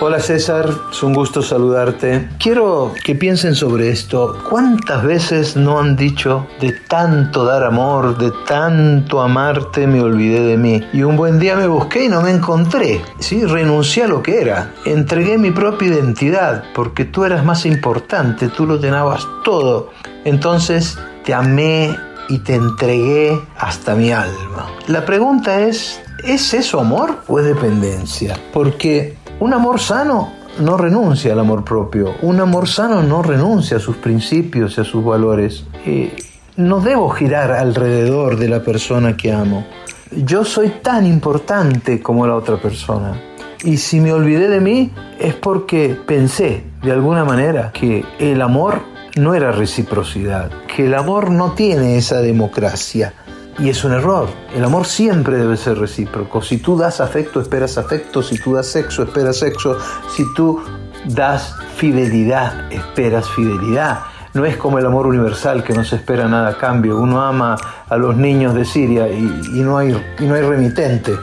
Hola 0.02 0.18
César, 0.18 0.66
es 0.90 1.02
un 1.02 1.12
gusto 1.12 1.42
saludarte. 1.42 2.30
Quiero 2.38 2.94
que 3.04 3.14
piensen 3.14 3.54
sobre 3.54 3.90
esto. 3.90 4.38
¿Cuántas 4.48 5.04
veces 5.04 5.56
no 5.56 5.78
han 5.78 5.94
dicho 5.94 6.46
de 6.58 6.72
tanto 6.72 7.44
dar 7.44 7.64
amor, 7.64 8.16
de 8.16 8.32
tanto 8.46 9.20
amarte, 9.20 9.86
me 9.86 10.00
olvidé 10.00 10.40
de 10.40 10.56
mí? 10.56 10.82
Y 10.94 11.02
un 11.02 11.18
buen 11.18 11.38
día 11.38 11.54
me 11.54 11.66
busqué 11.66 12.06
y 12.06 12.08
no 12.08 12.22
me 12.22 12.30
encontré. 12.30 13.02
Sí, 13.18 13.44
renuncié 13.44 14.04
a 14.04 14.08
lo 14.08 14.22
que 14.22 14.40
era. 14.40 14.72
Entregué 14.86 15.36
mi 15.36 15.50
propia 15.50 15.88
identidad 15.88 16.64
porque 16.74 17.04
tú 17.04 17.26
eras 17.26 17.44
más 17.44 17.66
importante, 17.66 18.48
tú 18.48 18.64
lo 18.64 18.80
llenabas 18.80 19.28
todo. 19.44 19.90
Entonces 20.24 20.98
te 21.26 21.34
amé 21.34 21.94
y 22.30 22.38
te 22.38 22.54
entregué 22.54 23.38
hasta 23.58 23.94
mi 23.94 24.12
alma. 24.12 24.66
La 24.86 25.04
pregunta 25.04 25.60
es, 25.60 26.00
¿es 26.24 26.54
eso 26.54 26.80
amor 26.80 27.18
o 27.26 27.38
es 27.38 27.44
dependencia? 27.44 28.38
Porque 28.54 29.19
un 29.40 29.54
amor 29.54 29.80
sano 29.80 30.32
no 30.58 30.76
renuncia 30.76 31.32
al 31.32 31.40
amor 31.40 31.64
propio. 31.64 32.14
Un 32.22 32.40
amor 32.40 32.68
sano 32.68 33.02
no 33.02 33.22
renuncia 33.22 33.78
a 33.78 33.80
sus 33.80 33.96
principios 33.96 34.76
y 34.76 34.82
a 34.82 34.84
sus 34.84 35.02
valores. 35.02 35.64
Eh, 35.86 36.14
no 36.56 36.80
debo 36.80 37.08
girar 37.08 37.52
alrededor 37.52 38.36
de 38.36 38.48
la 38.48 38.62
persona 38.62 39.16
que 39.16 39.32
amo. 39.32 39.64
Yo 40.10 40.44
soy 40.44 40.68
tan 40.82 41.06
importante 41.06 42.02
como 42.02 42.26
la 42.26 42.34
otra 42.34 42.56
persona. 42.56 43.18
Y 43.64 43.78
si 43.78 44.00
me 44.00 44.12
olvidé 44.12 44.48
de 44.48 44.60
mí 44.60 44.92
es 45.18 45.34
porque 45.34 45.96
pensé 46.06 46.64
de 46.82 46.92
alguna 46.92 47.24
manera 47.24 47.72
que 47.72 48.04
el 48.18 48.42
amor 48.42 48.82
no 49.16 49.34
era 49.34 49.52
reciprocidad, 49.52 50.50
que 50.74 50.86
el 50.86 50.94
amor 50.94 51.30
no 51.30 51.52
tiene 51.52 51.96
esa 51.96 52.20
democracia, 52.20 53.14
y 53.58 53.68
es 53.68 53.84
un 53.84 53.92
error. 53.92 54.28
El 54.54 54.64
amor 54.64 54.86
siempre 54.86 55.36
debe 55.36 55.56
ser 55.56 55.78
recíproco. 55.78 56.42
Si 56.42 56.58
tú 56.58 56.76
das 56.76 57.00
afecto, 57.00 57.40
esperas 57.40 57.78
afecto. 57.78 58.22
Si 58.22 58.38
tú 58.38 58.54
das 58.54 58.66
sexo, 58.66 59.02
esperas 59.02 59.38
sexo. 59.38 59.78
Si 60.14 60.24
tú 60.34 60.62
das 61.06 61.54
fidelidad, 61.76 62.70
esperas 62.72 63.28
fidelidad. 63.30 64.00
No 64.32 64.44
es 64.44 64.56
como 64.56 64.78
el 64.78 64.86
amor 64.86 65.06
universal 65.06 65.64
que 65.64 65.74
no 65.74 65.84
se 65.84 65.96
espera 65.96 66.28
nada 66.28 66.50
a 66.50 66.56
cambio. 66.56 66.98
Uno 66.98 67.20
ama 67.20 67.56
a 67.88 67.96
los 67.96 68.16
niños 68.16 68.54
de 68.54 68.64
Siria 68.64 69.08
y, 69.08 69.22
no, 69.60 69.76
hay, 69.76 69.90
y 70.18 70.24
no 70.24 70.34
hay 70.34 70.42
remitente. 70.42 71.14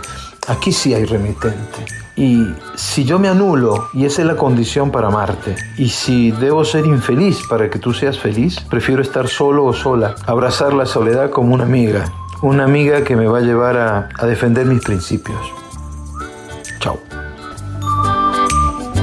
Aquí 0.48 0.72
sí 0.72 0.94
hay 0.94 1.06
remitente. 1.06 2.07
Y 2.18 2.48
si 2.76 3.06
yo 3.06 3.20
me 3.20 3.28
anulo, 3.28 3.90
y 3.94 4.06
esa 4.06 4.24
es 4.24 4.28
la 4.28 4.36
condición 4.36 4.90
para 4.90 5.10
amarte, 5.10 5.56
y 5.78 5.90
si 5.90 6.32
debo 6.32 6.66
ser 6.66 6.88
infeliz 6.88 7.46
para 7.48 7.70
que 7.70 7.78
tú 7.78 7.94
seas 7.94 8.18
feliz, 8.18 8.60
prefiero 8.60 9.04
estar 9.04 9.28
solo 9.28 9.66
o 9.66 9.74
sola, 9.74 10.16
abrazar 10.26 10.74
la 10.74 10.88
soledad 10.88 11.30
como 11.30 11.54
una 11.54 11.66
amiga, 11.66 12.12
una 12.42 12.64
amiga 12.64 13.04
que 13.04 13.16
me 13.16 13.28
va 13.28 13.38
a 13.38 13.42
llevar 13.42 13.78
a, 13.78 14.26
defender 14.26 14.66
mis 14.66 14.84
principios. 14.84 15.40
Chao. 16.80 16.98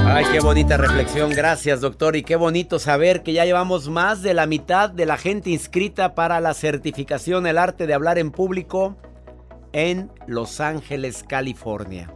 Ay, 0.07 0.25
qué 0.33 0.41
bonita 0.41 0.75
reflexión, 0.75 1.29
gracias 1.29 1.79
doctor, 1.79 2.17
y 2.17 2.23
qué 2.23 2.35
bonito 2.35 2.79
saber 2.79 3.23
que 3.23 3.31
ya 3.31 3.45
llevamos 3.45 3.87
más 3.87 4.23
de 4.23 4.33
la 4.33 4.45
mitad 4.45 4.89
de 4.89 5.05
la 5.05 5.15
gente 5.15 5.51
inscrita 5.51 6.15
para 6.15 6.41
la 6.41 6.53
certificación 6.53 7.47
El 7.47 7.59
arte 7.59 7.87
de 7.87 7.93
hablar 7.93 8.17
en 8.17 8.31
público 8.31 8.97
en 9.71 10.11
Los 10.27 10.59
Ángeles, 10.59 11.23
California. 11.25 12.09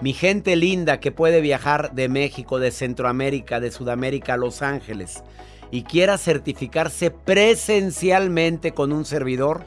Mi 0.00 0.12
gente 0.12 0.56
linda 0.56 1.00
que 1.00 1.10
puede 1.10 1.40
viajar 1.40 1.92
de 1.94 2.10
México, 2.10 2.58
de 2.58 2.70
Centroamérica, 2.70 3.60
de 3.60 3.70
Sudamérica 3.70 4.34
a 4.34 4.36
Los 4.36 4.60
Ángeles 4.60 5.22
y 5.70 5.84
quiera 5.84 6.18
certificarse 6.18 7.10
presencialmente 7.10 8.72
con 8.72 8.92
un 8.92 9.06
servidor, 9.06 9.64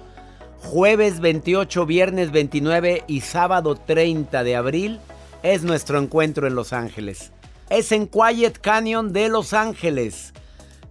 jueves 0.60 1.20
28, 1.20 1.86
viernes 1.88 2.32
29 2.32 3.04
y 3.08 3.22
sábado 3.22 3.76
30 3.76 4.44
de 4.44 4.56
abril 4.56 5.00
es 5.42 5.64
nuestro 5.64 5.98
encuentro 5.98 6.46
en 6.46 6.54
Los 6.54 6.74
Ángeles. 6.74 7.32
Es 7.72 7.92
en 7.92 8.06
Quiet 8.06 8.60
Canyon 8.60 9.14
de 9.14 9.30
Los 9.30 9.54
Ángeles. 9.54 10.34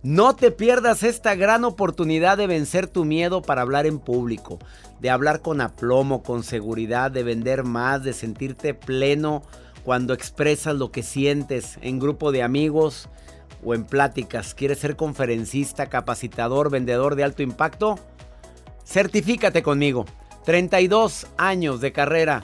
No 0.03 0.35
te 0.35 0.51
pierdas 0.51 1.03
esta 1.03 1.35
gran 1.35 1.65
oportunidad 1.65 2.39
de 2.39 2.47
vencer 2.47 2.87
tu 2.87 3.05
miedo 3.05 3.43
para 3.43 3.63
hablar 3.63 3.87
en 3.87 3.99
público, 3.99 4.59
de 5.01 5.11
hablar 5.11 5.43
con 5.43 5.61
aplomo, 5.61 6.23
con 6.23 6.43
seguridad, 6.43 7.11
de 7.11 7.23
vender 7.23 7.65
más, 7.65 8.03
de 8.03 8.13
sentirte 8.13 8.75
pleno 8.75 9.43
cuando 9.85 10.13
expresas 10.13 10.75
lo 10.75 10.91
que 10.91 11.03
sientes 11.03 11.79
en 11.81 11.99
grupo 11.99 12.33
de 12.33 12.43
amigos 12.43 13.09
o 13.65 13.75
en 13.75 13.85
pláticas. 13.85 14.55
¿Quieres 14.55 14.79
ser 14.79 14.97
conferencista, 14.97 15.87
capacitador, 15.87 16.71
vendedor 16.71 17.15
de 17.15 17.25
alto 17.25 17.43
impacto? 17.43 17.99
Certifícate 18.85 19.63
conmigo. 19.63 20.07
32 20.45 21.27
años 21.37 21.81
de 21.81 21.93
carrera. 21.93 22.43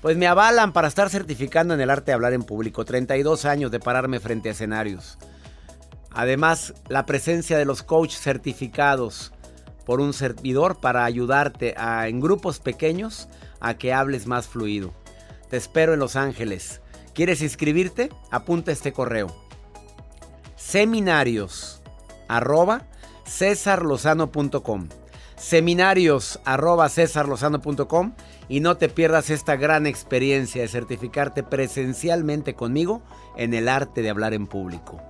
Pues 0.00 0.16
me 0.16 0.26
avalan 0.26 0.72
para 0.72 0.88
estar 0.88 1.10
certificando 1.10 1.74
en 1.74 1.80
el 1.80 1.90
arte 1.90 2.06
de 2.06 2.14
hablar 2.14 2.32
en 2.32 2.42
público. 2.42 2.84
32 2.84 3.44
años 3.44 3.70
de 3.70 3.80
pararme 3.80 4.20
frente 4.20 4.48
a 4.48 4.52
escenarios. 4.52 5.18
Además, 6.10 6.74
la 6.88 7.06
presencia 7.06 7.56
de 7.56 7.64
los 7.64 7.82
coaches 7.82 8.20
certificados 8.20 9.32
por 9.84 10.00
un 10.00 10.12
servidor 10.12 10.80
para 10.80 11.04
ayudarte 11.04 11.74
en 11.78 12.20
grupos 12.20 12.58
pequeños 12.58 13.28
a 13.60 13.74
que 13.74 13.92
hables 13.92 14.26
más 14.26 14.48
fluido. 14.48 14.92
Te 15.50 15.56
espero 15.56 15.94
en 15.94 16.00
Los 16.00 16.16
Ángeles. 16.16 16.80
¿Quieres 17.14 17.42
inscribirte? 17.42 18.10
Apunta 18.30 18.72
este 18.72 18.92
correo. 18.92 19.34
Seminarios 20.56 21.82
arroba 22.28 22.86
cesarlozano.com 23.26 24.88
Seminarios 25.36 26.38
arroba 26.44 26.88
cesarlozano.com 26.88 28.14
y 28.48 28.60
no 28.60 28.76
te 28.76 28.88
pierdas 28.88 29.28
esta 29.28 29.56
gran 29.56 29.86
experiencia 29.86 30.62
de 30.62 30.68
certificarte 30.68 31.42
presencialmente 31.42 32.54
conmigo 32.54 33.02
en 33.36 33.52
el 33.52 33.68
arte 33.68 34.02
de 34.02 34.10
hablar 34.10 34.34
en 34.34 34.46
público. 34.46 35.02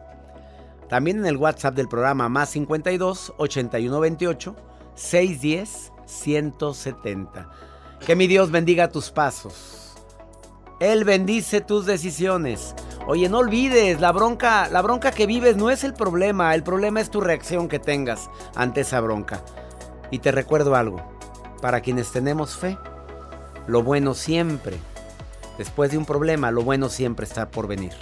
También 0.93 1.21
en 1.21 1.25
el 1.25 1.39
WhatsApp 1.39 1.75
del 1.75 1.89
programa 1.89 2.29
más 2.29 2.51
52 2.51 3.33
81 3.39 3.99
28 3.99 4.57
610 4.95 5.91
170. 6.05 7.51
Que 8.05 8.15
mi 8.15 8.27
Dios 8.27 8.51
bendiga 8.51 8.91
tus 8.91 9.11
pasos. 9.11 9.95
Él 10.81 11.05
bendice 11.05 11.63
tus 11.63 11.87
decisiones. 11.87 12.75
Oye, 13.07 13.31
no 13.31 13.39
olvides, 13.39 14.03
la 14.03 14.13
bronca, 14.13 14.69
la 14.69 14.83
bronca 14.83 15.13
que 15.13 15.25
vives 15.27 15.57
no 15.57 15.71
es 15.71 15.83
el 15.83 15.95
problema, 15.95 16.55
el 16.55 16.63
problema 16.63 17.01
es 17.01 17.11
tu 17.11 17.23
reacción 17.23 17.69
que 17.69 17.79
tengas 17.79 18.29
ante 18.55 18.83
esa 18.83 19.01
bronca. 19.01 19.43
Y 20.11 20.19
te 20.19 20.31
recuerdo 20.31 20.77
algo, 20.77 21.03
para 21.63 21.81
quienes 21.81 22.13
tenemos 22.13 22.55
fe, 22.55 22.77
lo 23.67 23.83
bueno 23.83 24.13
siempre, 24.13 24.77
después 25.57 25.91
de 25.91 25.97
un 25.97 26.05
problema, 26.05 26.51
lo 26.51 26.61
bueno 26.61 26.91
siempre 26.91 27.25
está 27.25 27.51
por 27.51 27.67
venir. 27.67 27.95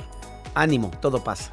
Ánimo, 0.56 0.90
todo 1.00 1.22
pasa. 1.22 1.52